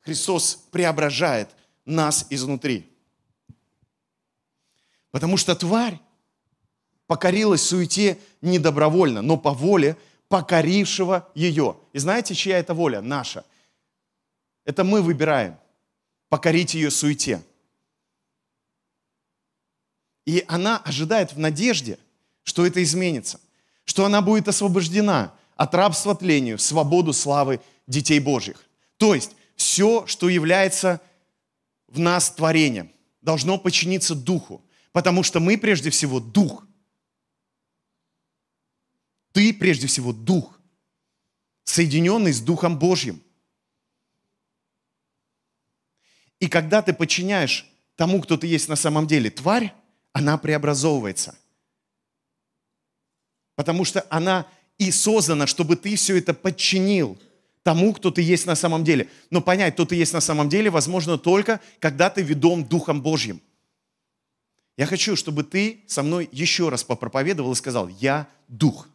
[0.00, 1.50] Христос преображает
[1.84, 2.90] нас изнутри.
[5.10, 5.98] Потому что тварь
[7.06, 9.96] покорилась суете недобровольно, но по воле
[10.28, 11.76] покорившего ее.
[11.92, 13.00] И знаете, чья это воля?
[13.00, 13.44] Наша.
[14.64, 15.58] Это мы выбираем–
[16.28, 17.42] покорить ее суете.
[20.26, 21.98] И она ожидает в надежде,
[22.42, 23.40] что это изменится,
[23.84, 28.62] что она будет освобождена от рабства тлению, свободу славы детей Божьих.
[28.98, 31.02] То есть все, что является
[31.88, 32.90] в нас творением,
[33.20, 36.64] должно подчиниться Духу, потому что мы прежде всего Дух.
[39.32, 40.58] Ты прежде всего Дух,
[41.64, 43.20] соединенный с Духом Божьим.
[46.38, 47.66] И когда ты подчиняешь
[47.96, 49.74] тому, кто ты есть на самом деле, тварь,
[50.12, 51.36] она преобразовывается.
[53.56, 54.46] Потому что она
[54.78, 57.18] и создана, чтобы ты все это подчинил
[57.62, 59.08] тому, кто ты есть на самом деле.
[59.30, 63.40] Но понять, кто ты есть на самом деле, возможно только, когда ты ведом Духом Божьим.
[64.76, 68.88] Я хочу, чтобы ты со мной еще раз попроповедовал и сказал, я Дух.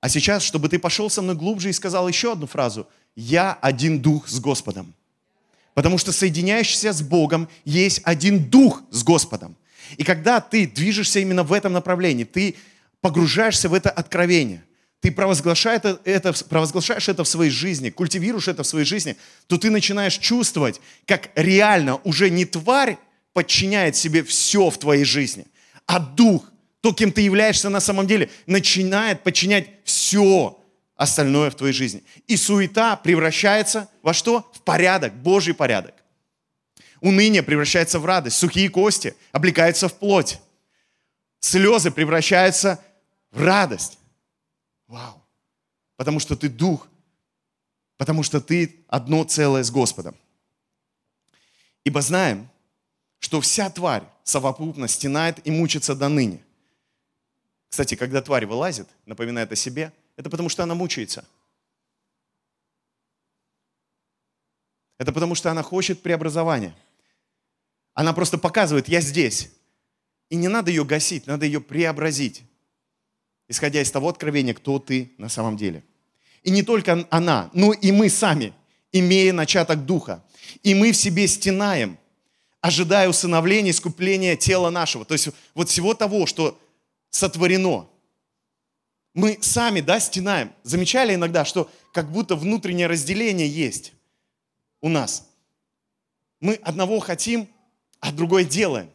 [0.00, 2.86] А сейчас, чтобы ты пошел со мной глубже и сказал еще одну фразу,
[3.16, 4.94] я один Дух с Господом.
[5.78, 9.56] Потому что соединяешься с Богом есть один дух с Господом.
[9.96, 12.56] И когда ты движешься именно в этом направлении, ты
[13.00, 14.64] погружаешься в это откровение,
[15.00, 19.56] ты провозглашаешь это, это, провозглашаешь это в своей жизни, культивируешь это в своей жизни, то
[19.56, 22.98] ты начинаешь чувствовать, как реально уже не тварь
[23.32, 25.46] подчиняет себе все в твоей жизни,
[25.86, 30.58] а дух, то, кем ты являешься на самом деле, начинает подчинять все
[30.96, 32.02] остальное в твоей жизни.
[32.26, 34.50] И суета превращается во что?
[34.54, 35.94] В порядок, Божий порядок.
[37.00, 38.36] Уныние превращается в радость.
[38.36, 40.40] Сухие кости облекаются в плоть.
[41.40, 42.82] Слезы превращаются
[43.30, 43.97] в радость.
[44.88, 45.22] Вау.
[45.96, 46.88] Потому что ты дух.
[47.96, 50.16] Потому что ты одно целое с Господом.
[51.84, 52.48] Ибо знаем,
[53.18, 56.44] что вся тварь совокупно стенает и мучится до ныне.
[57.68, 61.24] Кстати, когда тварь вылазит, напоминает о себе, это потому что она мучается.
[64.98, 66.74] Это потому что она хочет преобразования.
[67.94, 69.50] Она просто показывает, я здесь.
[70.28, 72.42] И не надо ее гасить, надо ее преобразить,
[73.48, 75.82] исходя из того откровения, кто ты на самом деле.
[76.42, 78.52] И не только она, но и мы сами,
[78.92, 80.24] имея начаток духа.
[80.62, 81.98] И мы в себе стенаем,
[82.60, 85.04] ожидая усыновления, искупления тела нашего.
[85.04, 86.58] То есть вот всего того, что
[87.10, 87.88] сотворено.
[89.14, 90.52] Мы сами, да, стенаем.
[90.62, 93.92] Замечали иногда, что как будто внутреннее разделение есть
[94.80, 95.28] у нас.
[96.40, 97.48] Мы одного хотим,
[98.00, 98.90] а другое делаем.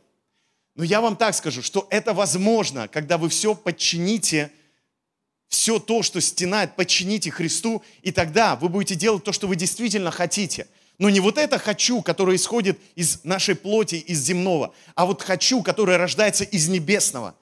[0.75, 4.51] Но я вам так скажу, что это возможно, когда вы все подчините,
[5.47, 10.09] все то, что стенает, подчините Христу, и тогда вы будете делать то, что вы действительно
[10.09, 10.67] хотите.
[10.97, 15.61] Но не вот это «хочу», которое исходит из нашей плоти, из земного, а вот «хочу»,
[15.61, 17.35] которое рождается из небесного.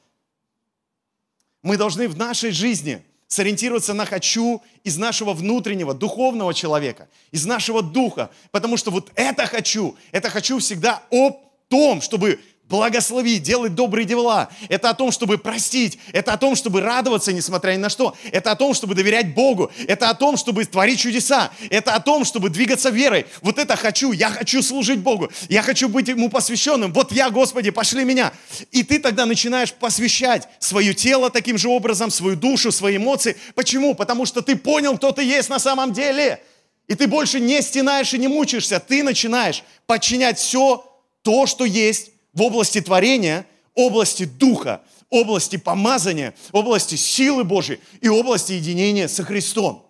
[1.61, 7.81] Мы должны в нашей жизни сориентироваться на «хочу» из нашего внутреннего, духовного человека, из нашего
[7.81, 8.29] духа.
[8.51, 11.39] Потому что вот это «хочу», это «хочу» всегда о
[11.69, 14.49] том, чтобы благословить, делать добрые дела.
[14.69, 15.99] Это о том, чтобы простить.
[16.13, 18.15] Это о том, чтобы радоваться, несмотря ни на что.
[18.31, 19.69] Это о том, чтобы доверять Богу.
[19.87, 21.51] Это о том, чтобы творить чудеса.
[21.69, 23.27] Это о том, чтобы двигаться верой.
[23.41, 24.13] Вот это хочу.
[24.13, 25.29] Я хочу служить Богу.
[25.49, 26.93] Я хочу быть Ему посвященным.
[26.93, 28.31] Вот я, Господи, пошли меня.
[28.71, 33.35] И ты тогда начинаешь посвящать свое тело таким же образом, свою душу, свои эмоции.
[33.53, 33.95] Почему?
[33.95, 36.41] Потому что ты понял, кто ты есть на самом деле.
[36.87, 38.79] И ты больше не стенаешь и не мучаешься.
[38.79, 40.85] Ты начинаешь подчинять все
[41.21, 48.53] то, что есть в области творения, области духа, области помазания, области силы Божьей и области
[48.53, 49.87] единения со Христом.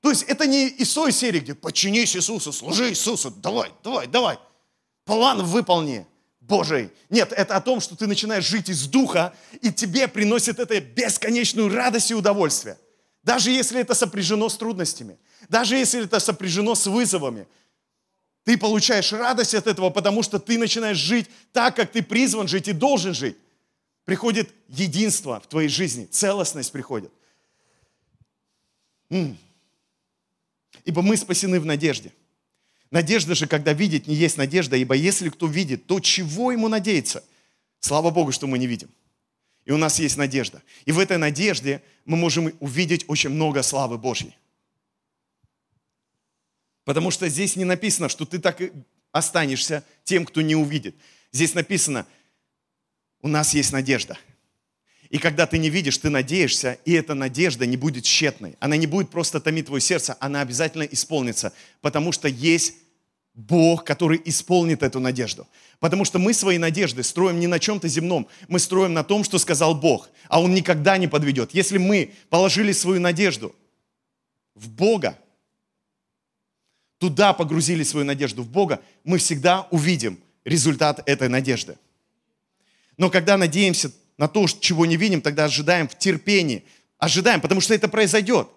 [0.00, 4.38] То есть это не из той серии, где подчинись Иисусу, служи Иисусу, давай, давай, давай.
[5.04, 6.06] План выполни.
[6.46, 6.90] Божий.
[7.10, 11.74] Нет, это о том, что ты начинаешь жить из духа, и тебе приносит это бесконечную
[11.74, 12.78] радость и удовольствие.
[13.24, 17.48] Даже если это сопряжено с трудностями, даже если это сопряжено с вызовами,
[18.46, 22.68] ты получаешь радость от этого, потому что ты начинаешь жить так, как ты призван жить
[22.68, 23.36] и должен жить.
[24.04, 27.10] Приходит единство в твоей жизни, целостность приходит.
[29.10, 32.12] Ибо мы спасены в надежде.
[32.92, 37.24] Надежда же, когда видеть, не есть надежда, ибо если кто видит, то чего ему надеяться?
[37.80, 38.90] Слава Богу, что мы не видим.
[39.64, 40.62] И у нас есть надежда.
[40.84, 44.36] И в этой надежде мы можем увидеть очень много славы Божьей.
[46.86, 48.70] Потому что здесь не написано, что ты так и
[49.10, 50.94] останешься тем, кто не увидит.
[51.32, 52.06] Здесь написано,
[53.22, 54.16] у нас есть надежда.
[55.10, 58.54] И когда ты не видишь, ты надеешься, и эта надежда не будет тщетной.
[58.60, 62.74] Она не будет просто томить твое сердце, она обязательно исполнится, потому что есть
[63.34, 65.48] Бог, который исполнит эту надежду.
[65.80, 69.38] Потому что мы свои надежды строим не на чем-то земном, мы строим на том, что
[69.38, 71.52] сказал Бог, а Он никогда не подведет.
[71.52, 73.56] Если мы положили свою надежду
[74.54, 75.18] в Бога,
[77.06, 81.78] туда погрузили свою надежду в Бога, мы всегда увидим результат этой надежды.
[82.96, 86.64] Но когда надеемся на то, чего не видим, тогда ожидаем в терпении.
[86.98, 88.48] Ожидаем, потому что это произойдет.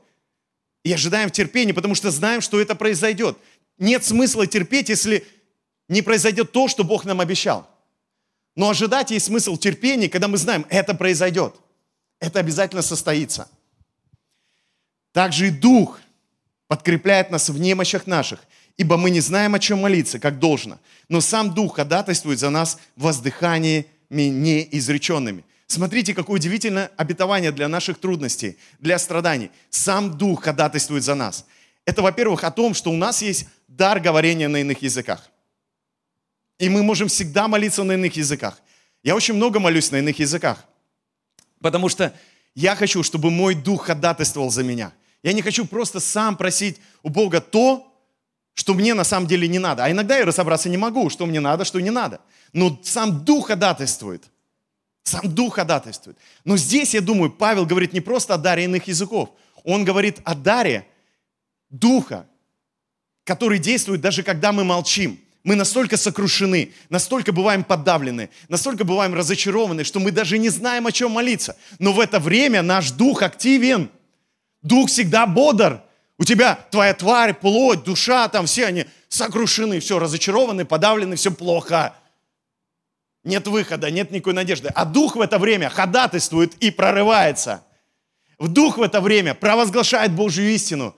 [0.84, 3.38] И ожидаем в терпении, потому что знаем, что это произойдет.
[3.78, 5.24] Нет смысла терпеть, если
[5.88, 7.70] не произойдет то, что Бог нам обещал.
[8.56, 11.54] Но ожидать есть смысл терпения, когда мы знаем, это произойдет.
[12.20, 13.48] Это обязательно состоится.
[15.12, 16.02] Также и Дух–
[16.70, 18.40] подкрепляет нас в немощах наших,
[18.78, 20.80] ибо мы не знаем, о чем молиться, как должно.
[21.10, 25.44] Но сам Дух ходатайствует за нас воздыханиями неизреченными.
[25.66, 29.50] Смотрите, какое удивительное обетование для наших трудностей, для страданий.
[29.72, 31.46] Сам Дух ходатайствует за нас.
[31.86, 35.28] Это, во-первых, о том, что у нас есть дар говорения на иных языках.
[36.60, 38.62] И мы можем всегда молиться на иных языках.
[39.02, 40.66] Я очень много молюсь на иных языках,
[41.62, 42.14] потому что
[42.54, 44.92] я хочу, чтобы мой дух ходатайствовал за меня.
[45.24, 47.86] Я не хочу просто сам просить у Бога то,
[48.54, 49.86] что мне на самом деле не надо.
[49.86, 52.22] А иногда я разобраться не могу, что мне надо, что не надо.
[52.54, 54.24] Но сам Дух ходатайствует.
[55.04, 56.18] Сам Дух ходатайствует.
[56.46, 59.30] Но здесь, я думаю, Павел говорит не просто о даре иных языков.
[59.64, 60.88] Он говорит о даре
[61.70, 62.26] Духа,
[63.24, 65.20] который действует даже когда мы молчим.
[65.44, 70.92] Мы настолько сокрушены, настолько бываем подавлены, настолько бываем разочарованы, что мы даже не знаем, о
[70.92, 71.56] чем молиться.
[71.80, 73.90] Но в это время наш дух активен–
[74.62, 75.82] Дух всегда бодр.
[76.18, 81.96] У тебя твоя тварь, плоть, душа, там все они сокрушены, все, разочарованы, подавлены, все плохо.
[83.24, 84.70] Нет выхода, нет никакой надежды.
[84.70, 87.64] А дух в это время ходатайствует и прорывается.
[88.38, 90.96] В дух в это время провозглашает Божью истину.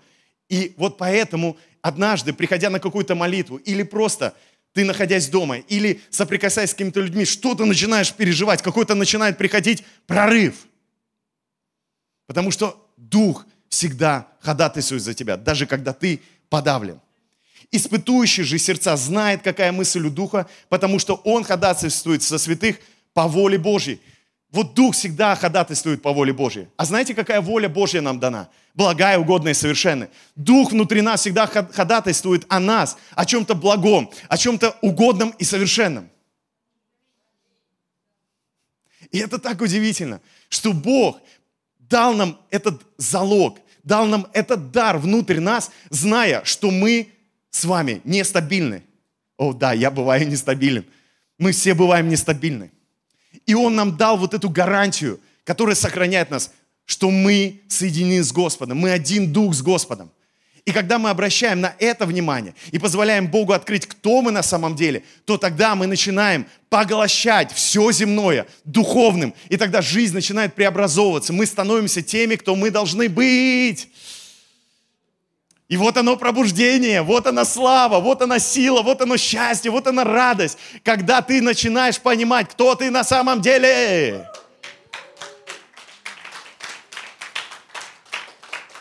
[0.50, 4.36] И вот поэтому однажды, приходя на какую-то молитву, или просто
[4.74, 10.68] ты, находясь дома, или соприкасаясь с какими-то людьми, что-то начинаешь переживать, какой-то начинает приходить прорыв.
[12.28, 17.00] Потому что Дух всегда ходатайствует за тебя, даже когда ты подавлен.
[17.72, 22.76] Испытующий же сердца знает, какая мысль у Духа, потому что он ходатайствует со святых
[23.14, 24.02] по воле Божьей.
[24.52, 26.68] Вот Дух всегда ходатайствует по воле Божьей.
[26.76, 28.50] А знаете, какая воля Божья нам дана?
[28.74, 30.10] Благая, угодная и совершенная.
[30.36, 36.10] Дух внутри нас всегда ходатайствует о нас, о чем-то благом, о чем-то угодном и совершенном.
[39.12, 40.20] И это так удивительно,
[40.50, 41.22] что Бог
[41.92, 47.10] дал нам этот залог, дал нам этот дар внутрь нас, зная, что мы
[47.52, 48.84] с вами нестабильны.
[49.38, 50.86] О, да, я бываю нестабилен.
[51.38, 52.72] Мы все бываем нестабильны.
[53.46, 56.52] И Он нам дал вот эту гарантию, которая сохраняет нас,
[56.86, 60.12] что мы соединены с Господом, мы один дух с Господом.
[60.72, 64.74] И когда мы обращаем на это внимание и позволяем Богу открыть, кто мы на самом
[64.74, 69.34] деле, то тогда мы начинаем поглощать все земное духовным.
[69.50, 71.34] И тогда жизнь начинает преобразовываться.
[71.34, 73.90] Мы становимся теми, кто мы должны быть.
[75.68, 80.06] И вот оно пробуждение, вот она слава, вот она сила, вот оно счастье, вот она
[80.06, 84.26] радость, когда ты начинаешь понимать, кто ты на самом деле.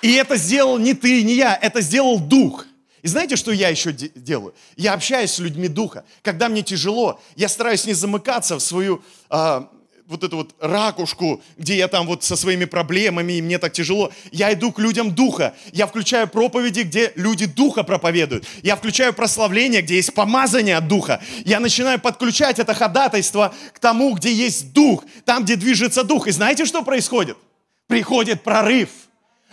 [0.03, 2.67] И это сделал не ты, не я, это сделал Дух.
[3.03, 4.55] И знаете, что я еще де- делаю?
[4.77, 6.05] Я общаюсь с людьми Духа.
[6.23, 9.63] Когда мне тяжело, я стараюсь не замыкаться в свою э,
[10.07, 14.13] вот эту вот ракушку, где я там вот со своими проблемами, и мне так тяжело.
[14.33, 15.55] Я иду к людям Духа.
[15.73, 18.45] Я включаю проповеди, где люди Духа проповедуют.
[18.63, 21.23] Я включаю прославление, где есть помазание от Духа.
[21.45, 26.27] Я начинаю подключать это ходатайство к тому, где есть Дух, там, где движется Дух.
[26.27, 27.39] И знаете, что происходит?
[27.87, 28.89] Приходит прорыв.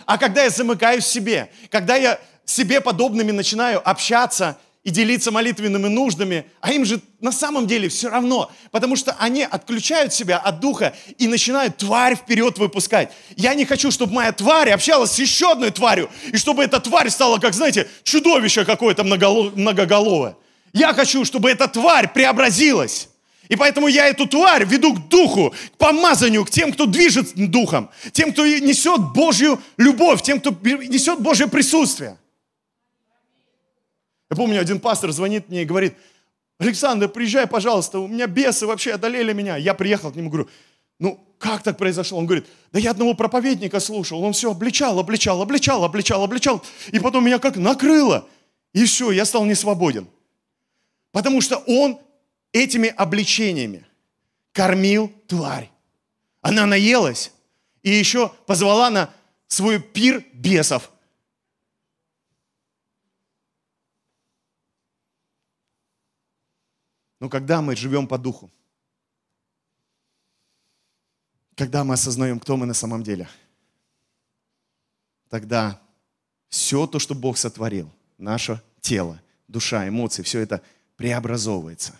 [0.08, 5.88] А когда я замыкаюсь в себе, когда я себе подобными начинаю общаться– и делиться молитвенными
[5.88, 10.60] нуждами, а им же на самом деле все равно, потому что они отключают себя от
[10.60, 13.12] духа и начинают тварь вперед выпускать.
[13.36, 17.10] Я не хочу, чтобы моя тварь общалась с еще одной тварью, и чтобы эта тварь
[17.10, 20.36] стала, как, знаете, чудовище какое-то многоголовое.
[20.72, 23.07] Я хочу, чтобы эта тварь преобразилась.
[23.48, 27.90] И поэтому я эту тварь веду к духу, к помазанию, к тем, кто движет духом,
[28.12, 32.18] тем, кто несет Божью любовь, тем, кто несет Божье присутствие.
[34.30, 35.94] Я помню, один пастор звонит мне и говорит,
[36.58, 39.56] Александр, приезжай, пожалуйста, у меня бесы вообще одолели меня.
[39.56, 40.48] Я приехал к нему, говорю,
[40.98, 42.18] ну, как так произошло?
[42.18, 46.98] Он говорит, да я одного проповедника слушал, он все обличал, обличал, обличал, обличал, обличал, и
[46.98, 48.28] потом меня как накрыло,
[48.74, 50.08] и все, я стал несвободен.
[51.12, 51.98] Потому что он
[52.52, 53.86] этими обличениями
[54.52, 55.70] кормил тварь.
[56.40, 57.32] Она наелась
[57.82, 59.14] и еще позвала на
[59.46, 60.90] свой пир бесов–
[67.20, 68.50] Но когда мы живем по духу,
[71.56, 73.28] когда мы осознаем, кто мы на самом деле,
[75.28, 75.80] тогда
[76.48, 80.62] все то, что Бог сотворил, наше тело, душа, эмоции, все это
[80.96, 81.98] преобразовывается.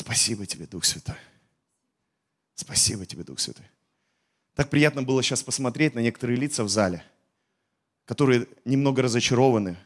[0.00, 1.18] Спасибо тебе, Дух Святой.
[2.54, 3.66] Спасибо тебе, Дух Святой.
[4.54, 7.04] Так приятно было сейчас посмотреть на некоторые лица в зале,
[8.06, 9.76] которые немного разочарованы,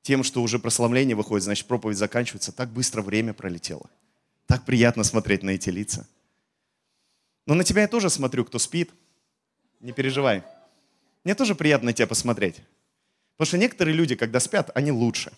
[0.00, 2.50] тем, что уже прославление выходит, значит, проповедь заканчивается.
[2.50, 3.90] Так быстро время пролетело.
[4.46, 6.08] Так приятно смотреть на эти лица.
[7.44, 8.90] Но на тебя я тоже смотрю, кто спит.
[9.80, 10.44] Не переживай.
[11.24, 12.62] Мне тоже приятно на тебя посмотреть.
[13.36, 15.30] Потому что некоторые люди, когда спят, они лучше.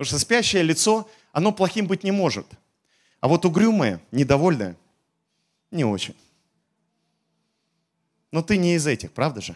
[0.00, 2.46] Потому что спящее лицо, оно плохим быть не может.
[3.20, 4.74] А вот угрюмое, недовольное,
[5.70, 6.16] не очень.
[8.32, 9.54] Но ты не из этих, правда же?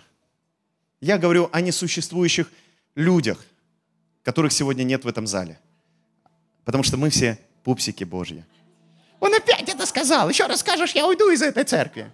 [1.01, 2.53] Я говорю о несуществующих
[2.95, 3.43] людях,
[4.23, 5.59] которых сегодня нет в этом зале.
[6.67, 8.45] Потому что мы все пупсики Божьи.
[9.21, 10.29] Он опять это сказал.
[10.29, 12.13] Еще раз скажешь, я уйду из этой церкви.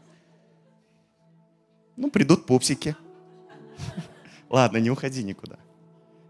[1.96, 2.94] Ну, придут пупсики.
[4.48, 5.58] Ладно, не уходи никуда.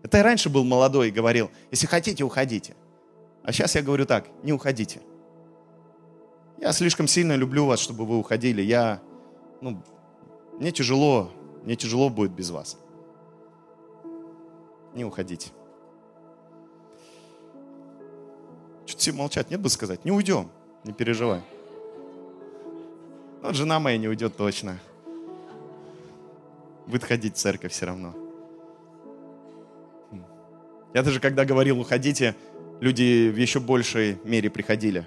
[0.03, 2.75] Это я раньше был молодой и говорил, если хотите, уходите.
[3.43, 5.01] А сейчас я говорю так, не уходите.
[6.59, 8.63] Я слишком сильно люблю вас, чтобы вы уходили.
[8.63, 9.01] Я,
[9.61, 9.83] ну,
[10.59, 11.31] мне тяжело
[11.65, 12.79] мне тяжело будет без вас.
[14.95, 15.51] Не уходите.
[18.87, 20.51] Что-то все молчат, нет бы сказать, не уйдем,
[20.85, 21.43] не переживай.
[23.43, 24.79] Вот жена моя не уйдет точно.
[26.87, 28.15] Будет ходить в церковь все равно.
[30.93, 32.35] Я даже когда говорил, уходите,
[32.81, 35.07] люди в еще большей мере приходили.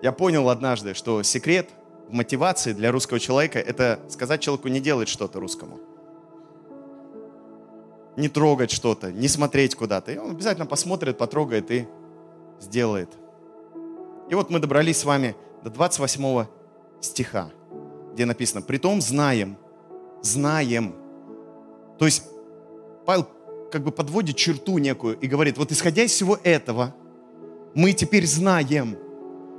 [0.00, 1.68] Я понял однажды, что секрет
[2.08, 5.78] в мотивации для русского человека– это сказать человеку не делать что-то русскому.
[8.16, 10.12] Не трогать что-то, не смотреть куда-то.
[10.12, 11.86] И он обязательно посмотрит, потрогает и
[12.60, 13.10] сделает.
[14.30, 16.46] И вот мы добрались с вами до 28
[17.00, 17.50] стиха,
[18.14, 19.56] где написано, «Притом знаем,
[20.22, 20.94] знаем».
[21.98, 22.24] То есть
[23.04, 23.26] Павел
[23.70, 26.94] как бы подводит черту некую и говорит, вот исходя из всего этого,
[27.74, 28.96] мы теперь знаем,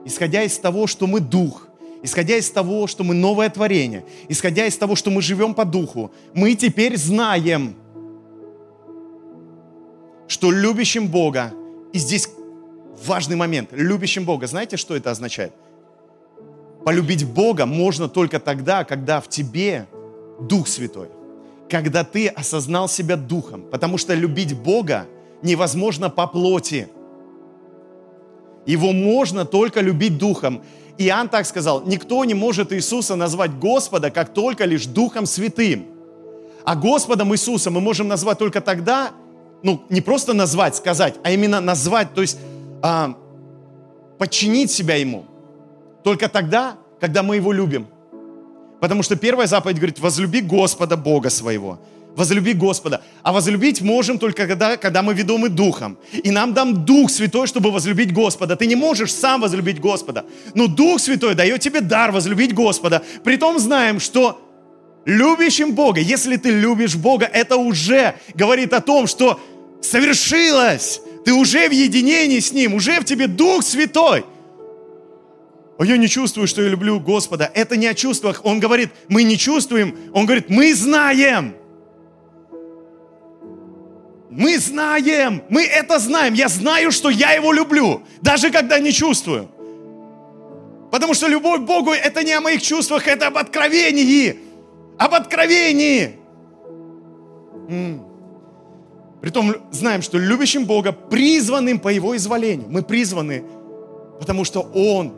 [0.05, 1.68] исходя из того, что мы дух,
[2.01, 6.12] исходя из того, что мы новое творение, исходя из того, что мы живем по духу,
[6.34, 7.76] мы теперь знаем,
[10.28, 11.53] что любящим Бога,
[11.93, 12.30] и здесь
[13.05, 15.53] важный момент, любящим Бога, знаете, что это означает?
[16.86, 19.88] Полюбить Бога можно только тогда, когда в тебе
[20.39, 21.10] Дух Святой
[21.70, 25.05] когда ты осознал себя духом, потому что любить Бога
[25.41, 26.89] невозможно по плоти.
[28.65, 30.63] Его можно только любить духом.
[30.97, 35.86] Иоанн так сказал, никто не может Иисуса назвать Господа, как только лишь Духом Святым.
[36.65, 39.11] А Господом Иисуса мы можем назвать только тогда,
[39.63, 42.38] ну, не просто назвать, сказать, а именно назвать, то есть
[42.82, 43.15] а,
[44.17, 45.26] подчинить себя Ему.
[46.03, 47.88] Только тогда, когда мы Его любим–
[48.80, 51.80] Потому что первая заповедь говорит, возлюби Господа Бога своего.
[52.16, 53.02] Возлюби Господа.
[53.24, 55.98] А возлюбить можем только когда, когда мы ведомы Духом.
[56.12, 58.56] И нам дам Дух Святой, чтобы возлюбить Господа.
[58.56, 60.26] Ты не можешь сам возлюбить Господа.
[60.54, 63.04] Но Дух Святой дает тебе дар возлюбить Господа.
[63.24, 64.42] Притом знаем, что
[65.06, 69.40] любящим Бога, если ты любишь Бога, это уже говорит о том, что
[69.82, 71.02] совершилось.
[71.26, 74.26] Ты уже в единении с Ним, уже в тебе Дух Святой
[75.86, 77.50] я не чувствую, что я люблю Господа.
[77.54, 78.42] Это не о чувствах.
[78.44, 79.96] Он говорит, мы не чувствуем.
[80.14, 81.56] Он говорит, мы знаем.
[84.30, 86.34] Мы знаем, мы это знаем.
[86.34, 89.50] Я знаю, что я его люблю, даже когда не чувствую.
[90.92, 94.38] Потому что любовь к Богу это не о моих чувствах, это об откровении.
[94.98, 96.20] Об откровении.
[97.70, 98.06] М-м.
[99.22, 102.70] Притом знаем, что любящим Бога, призванным по Его изволению.
[102.70, 103.44] Мы призваны,
[104.20, 105.14] потому что Он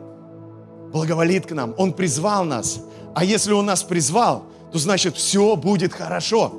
[0.92, 1.74] благоволит к нам.
[1.78, 2.80] Он призвал нас.
[3.14, 6.52] А если Он нас призвал, то значит все будет хорошо.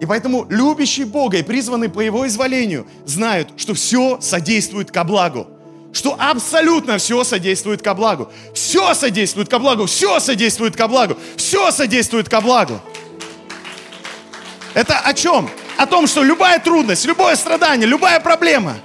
[0.00, 5.46] И поэтому любящие Бога и призванные по Его изволению знают, что все содействует ко благу.
[5.92, 8.30] Что абсолютно все содействует ко благу.
[8.54, 12.80] Все содействует ко благу, все содействует ко благу, все содействует ко благу.
[14.74, 15.50] Это о чем?
[15.76, 18.76] О том, что любая трудность, любое страдание, любая проблема,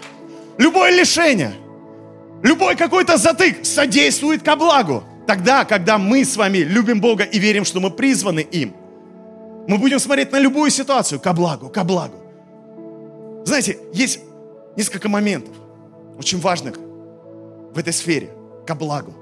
[0.57, 1.55] любое лишение–
[2.43, 5.03] Любой какой-то затык содействует ко благу.
[5.25, 8.73] Тогда, когда мы с вами любим Бога и верим, что мы призваны им,
[9.67, 12.15] мы будем смотреть на любую ситуацию ко благу, ко благу.
[13.43, 14.19] Знаете, есть
[14.77, 15.55] несколько моментов,
[16.17, 18.29] очень важных в этой сфере,
[18.65, 19.13] ко благу.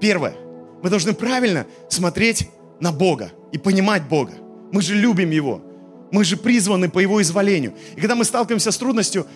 [0.00, 0.34] Первое,
[0.82, 2.50] мы должны правильно смотреть
[2.80, 4.32] на Бога и понимать Бога.
[4.72, 5.62] Мы же любим Его.
[6.10, 7.72] Мы же призваны по Его изволению.
[7.96, 9.26] И когда мы сталкиваемся с трудностью,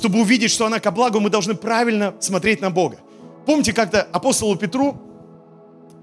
[0.00, 3.00] чтобы увидеть, что она ко благу, мы должны правильно смотреть на Бога.
[3.44, 4.98] Помните, как-то апостолу Петру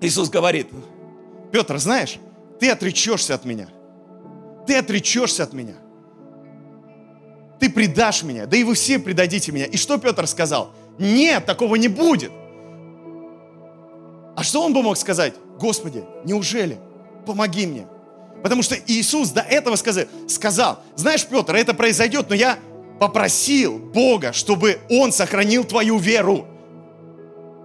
[0.01, 0.67] Иисус говорит,
[1.51, 2.19] Петр, знаешь,
[2.59, 3.69] ты отречешься от меня.
[4.67, 5.73] Ты отречешься от меня.
[7.59, 9.65] Ты предашь меня, да и вы все предадите меня.
[9.65, 10.73] И что Петр сказал?
[10.99, 12.31] Нет, такого не будет.
[14.35, 15.33] А что он бы мог сказать?
[15.59, 16.77] Господи, неужели?
[17.25, 17.87] Помоги мне.
[18.43, 22.59] Потому что Иисус до этого сказал, сказал, знаешь, Петр, это произойдет, но я
[22.99, 26.47] попросил Бога, чтобы Он сохранил твою веру.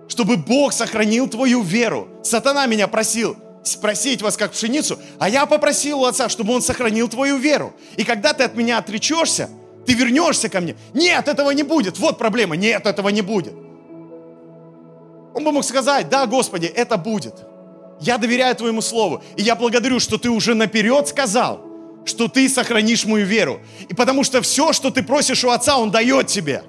[0.09, 2.09] Чтобы Бог сохранил твою веру.
[2.22, 7.09] Сатана меня просил спросить вас как пшеницу, а я попросил у Отца, чтобы Он сохранил
[7.09, 7.72] твою веру.
[7.97, 9.49] И когда ты от меня отречешься,
[9.87, 10.76] ты вернешься ко мне.
[10.95, 11.99] Нет, этого не будет.
[11.99, 12.57] Вот проблема.
[12.57, 13.55] Нет, этого не будет.
[15.35, 17.35] Он бы мог сказать, да, Господи, это будет.
[18.01, 19.22] Я доверяю Твоему Слову.
[19.37, 21.62] И я благодарю, что Ты уже наперед сказал–
[22.05, 23.61] что ты сохранишь мою веру.
[23.88, 26.62] И потому что все, что ты просишь у Отца, Он дает тебе.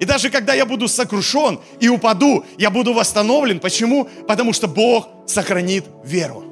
[0.00, 3.60] И даже когда я буду сокрушен и упаду, я буду восстановлен.
[3.60, 4.08] Почему?
[4.26, 6.44] Потому что Бог сохранит веру.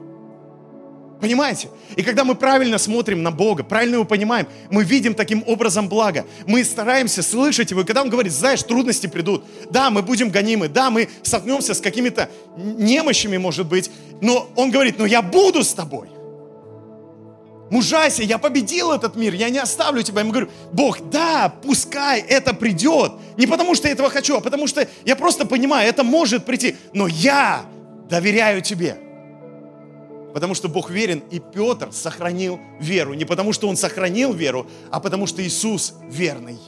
[1.20, 1.68] Понимаете?
[1.94, 6.24] И когда мы правильно смотрим на Бога, правильно его понимаем, мы видим таким образом благо.
[6.46, 7.82] Мы стараемся слышать его.
[7.82, 9.44] И когда он говорит, знаешь, трудности придут.
[9.70, 10.68] Да, мы будем гонимы.
[10.68, 13.90] Да, мы столкнемся с какими-то немощами, может быть.
[14.20, 16.11] Но он говорит, но я буду с тобой
[17.72, 20.16] мужайся, я победил этот мир, я не оставлю тебя.
[20.18, 23.12] Я ему говорю, Бог, да, пускай это придет.
[23.36, 26.76] Не потому что я этого хочу, а потому что я просто понимаю, это может прийти.
[26.92, 27.64] Но я
[28.08, 28.98] доверяю тебе.
[30.34, 33.14] Потому что Бог верен, и Петр сохранил веру.
[33.14, 36.58] Не потому, что он сохранил веру, а потому, что Иисус верный.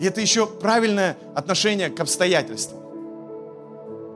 [0.00, 2.83] И это еще правильное отношение к обстоятельствам.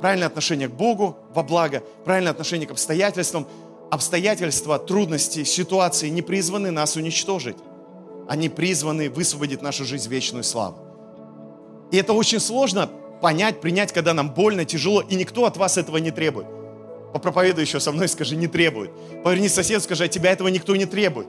[0.01, 3.47] Правильное отношение к Богу во благо, правильное отношение к обстоятельствам.
[3.91, 7.57] Обстоятельства, трудности, ситуации не призваны нас уничтожить.
[8.29, 10.79] Они призваны высвободить нашу жизнь в вечную славу.
[11.91, 12.91] И это очень сложно
[13.23, 16.47] понять, принять, когда нам больно, тяжело, и никто от вас этого не требует.
[17.13, 18.91] Попроповедуй еще со мной, скажи, не требует.
[19.25, 21.27] Поверни соседу, скажи, от тебя этого никто не требует.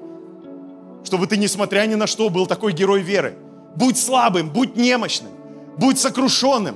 [1.06, 3.38] Чтобы ты, несмотря ни на что, был такой герой веры.
[3.76, 5.32] Будь слабым, будь немощным,
[5.78, 6.76] будь сокрушенным,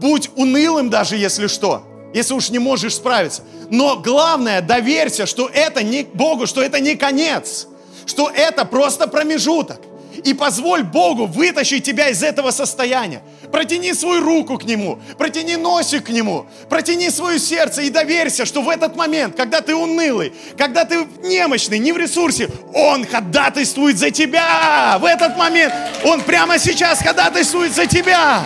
[0.00, 1.82] будь унылым даже, если что,
[2.14, 3.42] если уж не можешь справиться.
[3.70, 7.66] Но главное, доверься, что это не Богу, что это не конец,
[8.06, 9.80] что это просто промежуток.
[10.24, 13.22] И позволь Богу вытащить тебя из этого состояния.
[13.52, 18.60] Протяни свою руку к Нему, протяни носик к Нему, протяни свое сердце и доверься, что
[18.60, 24.10] в этот момент, когда ты унылый, когда ты немощный, не в ресурсе, Он ходатайствует за
[24.10, 24.98] тебя.
[25.00, 25.72] В этот момент
[26.04, 28.42] Он прямо сейчас ходатайствует за тебя.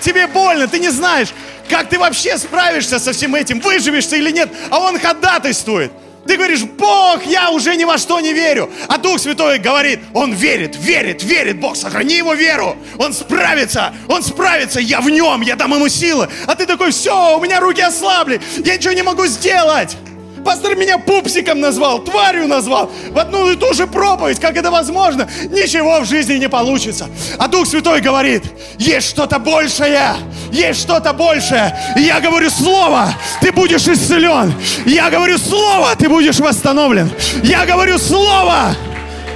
[0.00, 1.28] Тебе больно, ты не знаешь,
[1.68, 5.92] как ты вообще справишься со всем этим, выживешь ты или нет, а Он ходатайствует.
[6.26, 8.70] Ты говоришь, Бог, я уже ни во что не верю.
[8.86, 11.58] А Дух Святой говорит, Он верит, верит, верит.
[11.58, 12.76] Бог, сохрани его веру.
[12.98, 14.78] Он справится, он справится.
[14.78, 16.28] Я в нем, я дам ему силы.
[16.46, 18.42] А ты такой, все, у меня руки ослабли.
[18.62, 19.96] Я ничего не могу сделать.
[20.44, 22.90] Пастор меня пупсиком назвал, тварью назвал.
[23.10, 27.08] В одну и ту же проповедь, как это возможно, ничего в жизни не получится.
[27.38, 28.44] А Дух Святой говорит,
[28.78, 30.14] есть что-то большее,
[30.50, 31.76] есть что-то большее.
[31.96, 34.52] И я говорю слово, ты будешь исцелен.
[34.86, 37.10] Я говорю слово, ты будешь восстановлен.
[37.42, 38.74] Я говорю слово,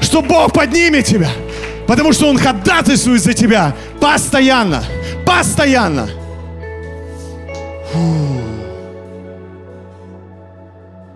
[0.00, 1.30] что Бог поднимет тебя.
[1.86, 4.82] Потому что Он ходатайствует за тебя постоянно.
[5.26, 6.08] Постоянно.
[7.92, 8.51] Фу.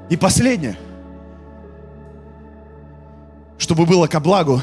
[0.09, 0.76] И последнее.
[3.59, 4.61] Чтобы было ко благу,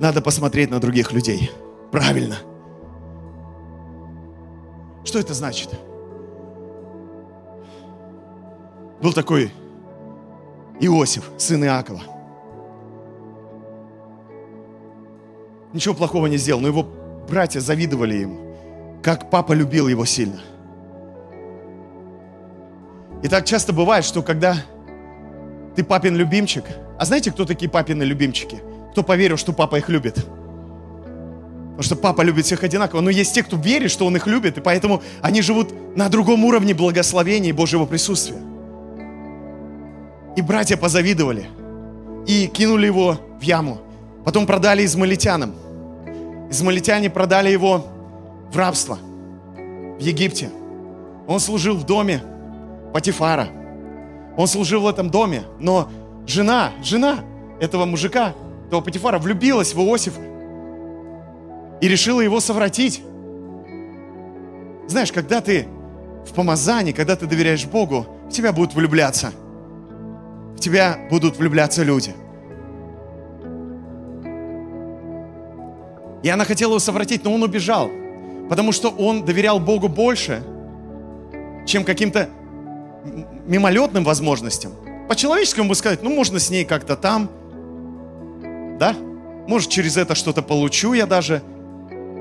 [0.00, 1.50] надо посмотреть на других людей.
[1.90, 2.36] Правильно.
[5.04, 5.70] Что это значит?
[9.02, 9.52] Был такой
[10.80, 12.00] Иосиф, сын Иакова.
[15.72, 16.86] Ничего плохого не сделал, но его
[17.28, 18.56] братья завидовали ему,
[19.02, 20.40] как папа любил его сильно–
[23.22, 24.56] и так часто бывает, что когда
[25.74, 26.64] ты папин любимчик,
[26.98, 28.60] а знаете, кто такие папины любимчики?
[28.92, 30.14] Кто поверил, что папа их любит?
[30.16, 33.02] Потому что папа любит всех одинаково.
[33.02, 36.44] Но есть те, кто верит, что он их любит, и поэтому они живут на другом
[36.46, 38.38] уровне благословения и Божьего присутствия.
[40.36, 41.48] И братья позавидовали
[42.26, 43.78] и кинули его в яму.
[44.24, 45.54] Потом продали измалитянам.
[46.50, 47.86] Измалитяне продали его
[48.50, 48.98] в рабство
[49.98, 50.50] в Египте.
[51.26, 52.22] Он служил в доме
[52.96, 53.48] Патифара.
[54.38, 55.90] Он служил в этом доме, но
[56.26, 57.18] жена, жена
[57.60, 58.32] этого мужика,
[58.68, 60.22] этого Патифара, влюбилась в Иосифа
[61.82, 63.02] и решила его совратить.
[64.88, 65.68] Знаешь, когда ты
[66.24, 69.30] в помазании, когда ты доверяешь Богу, в тебя будут влюбляться.
[70.56, 72.14] В тебя будут влюбляться люди.
[76.22, 77.90] И она хотела его совратить, но он убежал,
[78.48, 80.42] потому что он доверял Богу больше,
[81.66, 82.30] чем каким-то
[83.46, 84.72] мимолетным возможностям.
[85.08, 87.30] По-человеческому бы сказать, ну, можно с ней как-то там,
[88.78, 88.94] да?
[89.46, 91.42] Может, через это что-то получу я даже.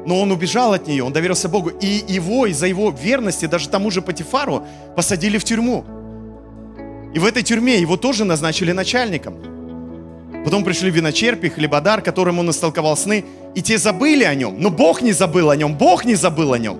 [0.05, 1.69] Но он убежал от нее, он доверился Богу.
[1.69, 4.65] И его, из-за его верности, даже тому же Патифару,
[4.95, 5.83] посадили в тюрьму.
[7.15, 9.36] И в этой тюрьме его тоже назначили начальником.
[10.43, 13.25] Потом пришли виночерпи, хлебодар, которым он истолковал сны,
[13.55, 14.57] и те забыли о нем.
[14.59, 16.77] Но Бог не забыл о нем, Бог не забыл о нем.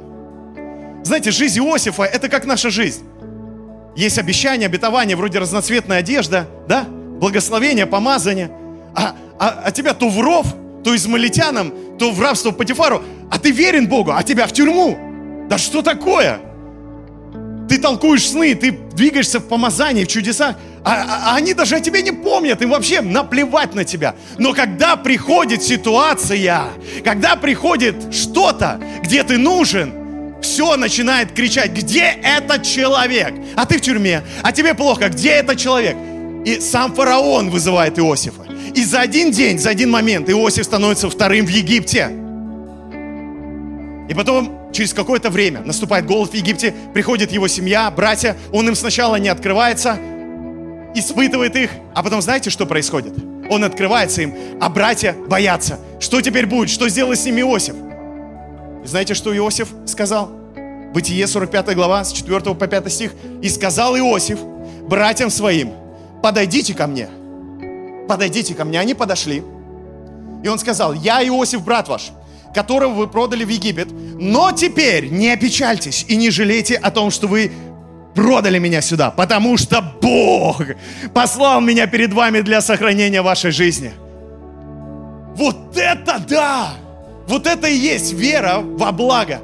[1.04, 3.04] Знаете, жизнь Иосифа– это как наша жизнь.
[3.96, 6.84] Есть обещания, обетования, вроде разноцветная одежда, да?
[6.84, 8.52] Благословение, помазание.
[8.94, 10.46] А, а, а тебя то в ров,
[10.84, 13.02] то измалитянам, то в рабство Патифару.
[13.32, 14.98] А ты верен Богу, а тебя в тюрьму.
[15.50, 16.40] Да что такое?
[17.70, 21.80] Ты толкуешь сны, ты двигаешься в помазании, в чудесах, а, а, а они даже о
[21.80, 24.16] тебе не помнят, им вообще наплевать на тебя.
[24.38, 26.66] Но когда приходит ситуация,
[27.04, 30.05] когда приходит что-то, где ты нужен,
[30.46, 33.34] все начинает кричать, где этот человек?
[33.56, 35.98] А ты в тюрьме, а тебе плохо, где этот человек?
[36.46, 38.44] И сам фараон вызывает Иосифа.
[38.76, 42.10] И за один день, за один момент Иосиф становится вторым в Египте.
[44.08, 48.76] И потом, через какое-то время, наступает голод в Египте, приходит его семья, братья, он им
[48.76, 49.98] сначала не открывается,
[50.94, 53.14] испытывает их, а потом знаете, что происходит?
[53.50, 55.80] Он открывается им, а братья боятся.
[56.00, 56.70] Что теперь будет?
[56.70, 57.76] Что сделает с ними Иосиф?
[58.86, 60.32] Знаете, что Иосиф сказал?
[60.94, 63.14] Бытие 45 глава, с 4 по 5 стих.
[63.42, 64.40] «И сказал Иосиф
[64.88, 65.74] братьям своим,
[66.22, 67.10] подойдите ко мне,
[68.08, 68.80] подойдите ко мне».
[68.80, 69.44] Они подошли.
[70.44, 72.12] И он сказал, я Иосиф, брат ваш,
[72.54, 77.28] которого вы продали в Египет, но теперь не опечальтесь и не жалейте о том, что
[77.28, 77.52] вы
[78.14, 80.62] продали меня сюда, потому что Бог
[81.14, 83.92] послал меня перед вами для сохранения вашей жизни.
[85.36, 86.85] Вот это да!
[87.28, 89.42] Вот это и есть вера во благо.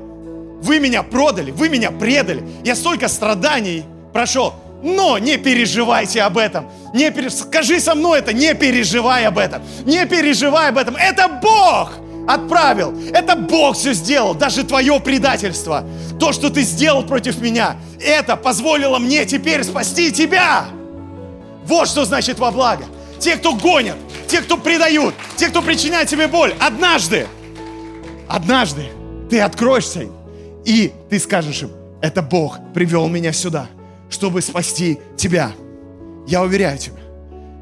[0.61, 2.43] Вы меня продали, вы меня предали.
[2.63, 4.53] Я столько страданий прошел.
[4.83, 6.69] Но не переживайте об этом.
[6.93, 7.29] Не пере...
[7.29, 9.61] Скажи со мной это, не переживай об этом.
[9.85, 10.95] Не переживай об этом.
[10.95, 11.91] Это Бог
[12.27, 12.93] отправил.
[13.13, 14.33] Это Бог все сделал.
[14.33, 15.85] Даже твое предательство.
[16.19, 17.77] То, что ты сделал против меня.
[17.99, 20.65] Это позволило мне теперь спасти тебя.
[21.65, 22.85] Вот что значит во благо.
[23.19, 26.55] Те, кто гонят, те, кто предают, те, кто причиняет тебе боль.
[26.59, 27.27] Однажды,
[28.31, 28.85] однажды
[29.29, 30.13] ты откроешься им
[30.65, 31.71] и ты скажешь им,
[32.01, 33.67] это Бог привел меня сюда,
[34.09, 35.51] чтобы спасти тебя.
[36.27, 36.99] Я уверяю тебя,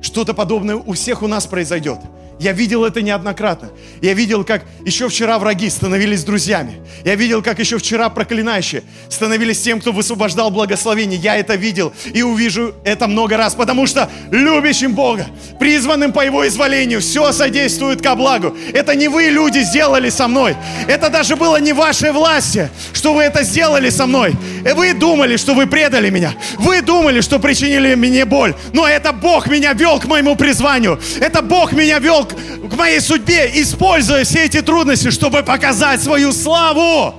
[0.01, 1.99] что-то подобное у всех у нас произойдет.
[2.39, 3.69] Я видел это неоднократно.
[4.01, 6.81] Я видел, как еще вчера враги становились друзьями.
[7.03, 11.19] Я видел, как еще вчера проклинающие становились тем, кто высвобождал благословение.
[11.19, 15.27] Я это видел и увижу это много раз, потому что любящим Бога,
[15.59, 18.55] призванным по Его изволению, все содействует ко благу.
[18.73, 20.55] Это не вы, люди, сделали со мной.
[20.87, 24.33] Это даже было не вашей власти, что вы это сделали со мной.
[24.75, 26.33] Вы думали, что вы предали меня.
[26.57, 28.55] Вы думали, что причинили мне боль.
[28.71, 30.99] Но это Бог меня вел к моему призванию.
[31.19, 32.28] Это Бог меня вел
[32.69, 37.15] к, моей судьбе, используя все эти трудности, чтобы показать свою славу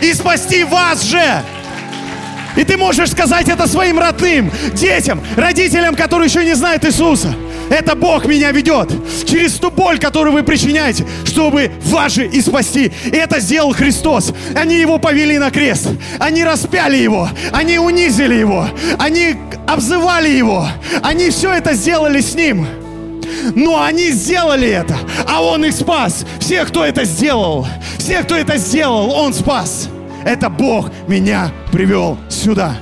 [0.00, 1.42] и спасти вас же.
[2.56, 7.34] И ты можешь сказать это своим родным, детям, родителям, которые еще не знают Иисуса.
[7.68, 8.90] Это Бог меня ведет
[9.26, 12.92] через ту боль, которую вы причиняете, чтобы вас же и спасти.
[13.04, 14.32] И это сделал Христос.
[14.54, 15.88] Они его повели на крест.
[16.18, 17.28] Они распяли его.
[17.52, 18.68] Они унизили его.
[18.98, 19.34] Они
[19.66, 20.66] обзывали его.
[21.02, 22.66] Они все это сделали с ним.
[23.54, 24.96] Но они сделали это,
[25.26, 26.24] а Он их спас.
[26.40, 27.66] Все, кто это сделал,
[27.98, 29.88] все, кто это сделал, Он спас.
[30.24, 32.76] Это Бог меня привел сюда.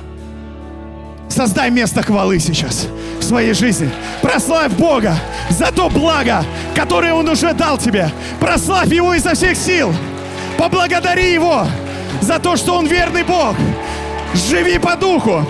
[1.29, 2.87] Создай место хвалы сейчас
[3.19, 3.89] в своей жизни.
[4.21, 5.15] Прославь Бога
[5.49, 8.09] за то благо, которое Он уже дал тебе.
[8.39, 9.93] Прославь Его изо всех сил.
[10.57, 11.67] Поблагодари Его
[12.21, 13.55] за то, что Он верный Бог.
[14.33, 15.45] Живи по духу.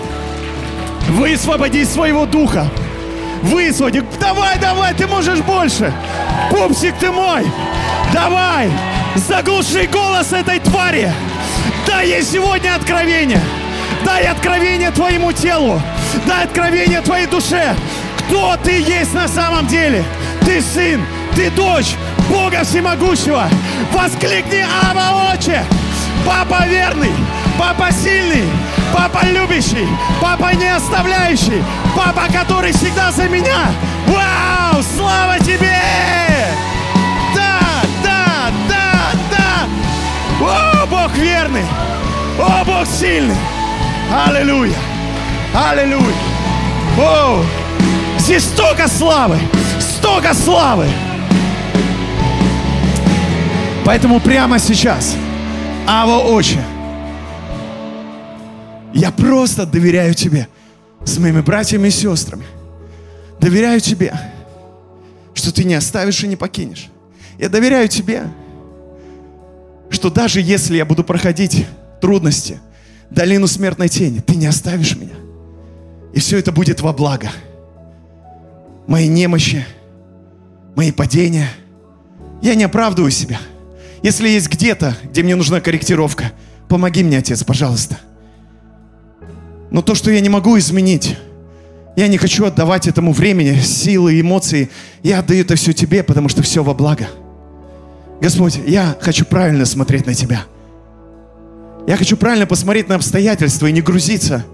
[1.08, 2.68] Высвободи своего духа
[3.42, 4.02] высвободи.
[4.20, 5.92] Давай, давай, ты можешь больше.
[6.50, 7.44] Пупсик ты мой.
[8.12, 8.70] Давай,
[9.14, 11.12] заглуши голос этой твари.
[11.86, 13.40] Дай ей сегодня откровение.
[14.04, 15.80] Дай откровение твоему телу.
[16.26, 17.74] Дай откровение твоей душе.
[18.18, 20.04] Кто ты есть на самом деле?
[20.44, 21.94] Ты сын, ты дочь
[22.30, 23.48] Бога Всемогущего.
[23.92, 25.64] Воскликни Ава Отче.
[26.26, 27.12] Папа верный,
[27.56, 28.44] папа сильный,
[28.96, 29.86] папа любящий,
[30.20, 31.62] папа не оставляющий,
[31.94, 33.66] папа, который всегда за меня.
[34.06, 35.78] Вау, слава тебе!
[37.34, 37.60] Да,
[38.02, 40.46] да, да, да!
[40.46, 41.64] О, Бог верный!
[42.40, 43.36] О, Бог сильный!
[44.26, 44.78] Аллилуйя!
[45.54, 46.14] Аллилуйя!
[46.98, 47.42] О,
[48.18, 49.38] здесь столько славы!
[49.78, 50.86] Столько славы!
[53.84, 55.14] Поэтому прямо сейчас–
[55.88, 56.58] Ава Отче,
[58.96, 60.48] я просто доверяю Тебе
[61.04, 62.44] с моими братьями и сестрами.
[63.40, 64.12] Доверяю Тебе,
[65.34, 66.88] что Ты не оставишь и не покинешь.
[67.38, 68.24] Я доверяю Тебе,
[69.90, 71.66] что даже если я буду проходить
[72.00, 72.58] трудности,
[73.10, 75.14] долину смертной тени, Ты не оставишь меня.
[76.12, 77.30] И все это будет во благо.
[78.86, 79.66] Мои немощи,
[80.74, 81.48] мои падения.
[82.40, 83.40] Я не оправдываю себя–
[84.06, 86.30] если есть где-то, где мне нужна корректировка,
[86.68, 87.98] помоги мне, Отец, пожалуйста.
[89.70, 91.16] Но то, что я не могу изменить,
[91.96, 94.70] я не хочу отдавать этому времени, силы, эмоции.
[95.02, 97.08] Я отдаю это все Тебе, потому что все во благо.
[98.20, 100.44] Господь, я хочу правильно смотреть на Тебя.
[101.86, 104.44] Я хочу правильно посмотреть на обстоятельства и не грузиться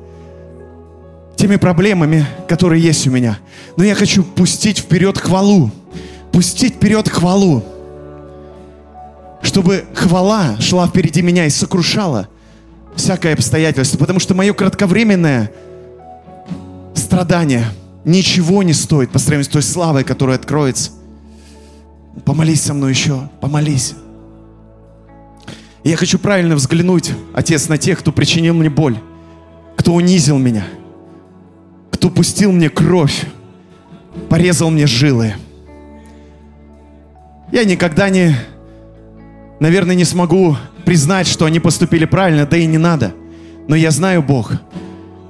[1.37, 3.39] теми проблемами, которые есть у меня.
[3.77, 5.71] Но я хочу пустить вперед хвалу.
[6.31, 7.65] Пустить вперед хвалу
[9.43, 12.29] чтобы хвала шла впереди меня и сокрушала
[12.97, 15.51] всякое обстоятельство, потому что мое кратковременное
[16.95, 17.67] страдание
[18.05, 20.93] ничего не стоит по сравнению с той славой, которая откроется.
[22.25, 23.95] Помолись со мной еще, помолись.
[25.85, 28.99] Я хочу правильно взглянуть, Отец, на тех, кто причинил мне боль,
[29.77, 30.65] кто унизил меня,
[31.91, 33.25] кто пустил мне кровь,
[34.29, 35.35] порезал мне жилы.
[37.51, 38.37] Я никогда не
[39.63, 43.15] наверное, не смогу признать, что они поступили правильно, да и не надо.
[43.69, 44.53] Но я знаю, Бог,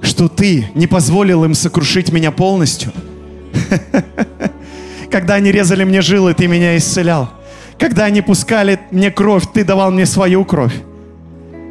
[0.01, 2.91] что Ты не позволил им сокрушить меня полностью.
[5.11, 7.29] Когда они резали мне жилы, Ты меня исцелял.
[7.77, 10.73] Когда они пускали мне кровь, Ты давал мне свою кровь.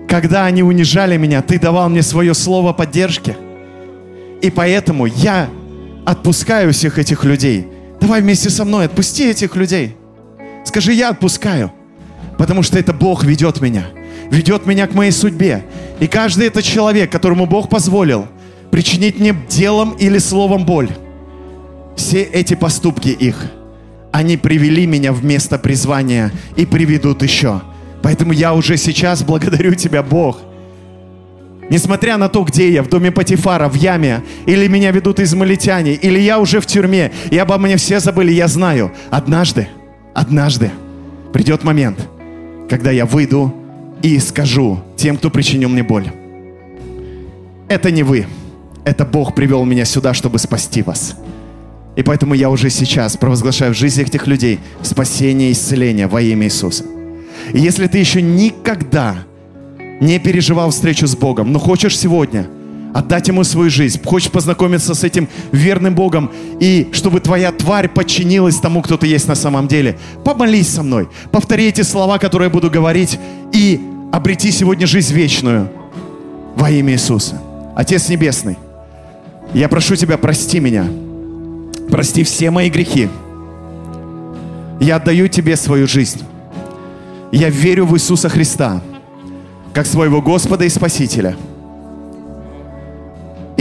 [0.08, 3.36] Когда они унижали меня, Ты давал мне свое слово поддержки.
[4.40, 5.48] И поэтому я
[6.04, 7.68] отпускаю всех этих людей.
[8.00, 9.96] Давай вместе со мной, отпусти этих людей.
[10.64, 11.72] Скажи, я отпускаю.
[12.42, 13.84] Потому что это Бог ведет меня.
[14.28, 15.64] Ведет меня к моей судьбе.
[16.00, 18.26] И каждый этот человек, которому Бог позволил
[18.72, 20.88] причинить мне делом или словом боль,
[21.94, 23.36] все эти поступки их,
[24.10, 27.60] они привели меня в место призвания и приведут еще.
[28.02, 30.40] Поэтому я уже сейчас благодарю Тебя, Бог.
[31.70, 36.18] Несмотря на то, где я, в доме Патифара, в яме, или меня ведут измалитяне, или
[36.18, 39.68] я уже в тюрьме, и обо мне все забыли, я знаю, однажды,
[40.12, 40.72] однажды
[41.32, 42.08] придет момент,
[42.68, 43.54] когда я выйду
[44.02, 46.10] и скажу тем, кто причинил мне боль.
[47.68, 48.26] Это не вы,
[48.84, 51.16] это Бог привел меня сюда, чтобы спасти вас.
[51.94, 56.46] И поэтому я уже сейчас провозглашаю в жизни этих людей спасение и исцеление во имя
[56.46, 56.84] Иисуса.
[57.52, 59.24] И если ты еще никогда
[60.00, 62.46] не переживал встречу с Богом, но хочешь сегодня
[62.92, 66.30] отдать Ему свою жизнь, хочешь познакомиться с этим верным Богом,
[66.60, 71.08] и чтобы твоя тварь подчинилась тому, кто ты есть на самом деле, помолись со мной,
[71.30, 73.18] повтори эти слова, которые я буду говорить,
[73.52, 73.80] и
[74.12, 75.70] обрети сегодня жизнь вечную
[76.56, 77.40] во имя Иисуса.
[77.74, 78.58] Отец Небесный,
[79.54, 80.86] я прошу Тебя, прости меня,
[81.90, 83.08] прости все мои грехи.
[84.80, 86.22] Я отдаю Тебе свою жизнь.
[87.30, 88.82] Я верю в Иисуса Христа,
[89.72, 91.36] как своего Господа и Спасителя.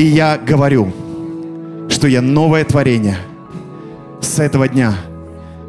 [0.02, 0.92] И я говорю,
[1.88, 3.20] что я новое творение
[4.20, 4.96] с этого дня.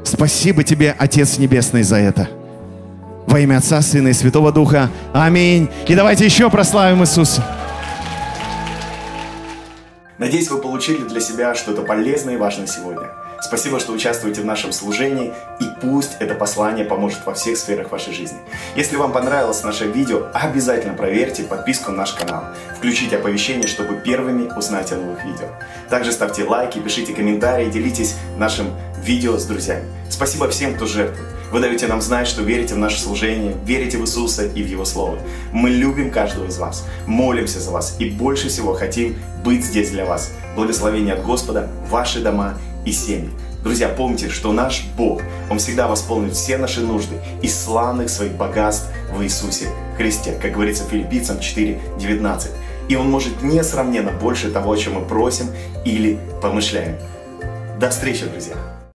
[0.04, 2.30] Спасибо Тебе, Отец Небесный, за это.
[3.26, 4.88] Во имя Отца, Сына и Святого Духа.
[5.12, 5.68] Аминь.
[5.86, 7.44] И давайте еще прославим Иисуса.
[10.16, 13.10] Надеюсь, вы получили для себя что-то полезное и важное сегодня.
[13.42, 18.14] Спасибо, что участвуете в нашем служении, и пусть это послание поможет во всех сферах вашей
[18.14, 18.38] жизни.
[18.76, 22.44] Если вам понравилось наше видео, обязательно проверьте подписку на наш канал.
[22.78, 25.48] Включите оповещения, чтобы первыми узнать о новых видео.
[25.90, 28.68] Также ставьте лайки, пишите комментарии, делитесь нашим
[29.02, 29.86] видео с друзьями.
[30.08, 31.28] Спасибо всем, кто жертвует.
[31.50, 34.84] Вы даете нам знать, что верите в наше служение, верите в Иисуса и в Его
[34.84, 35.18] Слово.
[35.52, 40.06] Мы любим каждого из вас, молимся за вас и больше всего хотим быть здесь для
[40.06, 40.32] вас.
[40.54, 43.30] Благословение от Господа, ваши дома и семьи.
[43.62, 48.88] Друзья, помните, что наш Бог, Он всегда восполнит все наши нужды из славных своих богатств
[49.12, 52.48] в Иисусе Христе, как говорится филиппийцам 4.19.
[52.88, 55.46] И Он может несравненно больше того, о чем мы просим
[55.84, 56.96] или помышляем.
[57.78, 58.71] До встречи, друзья!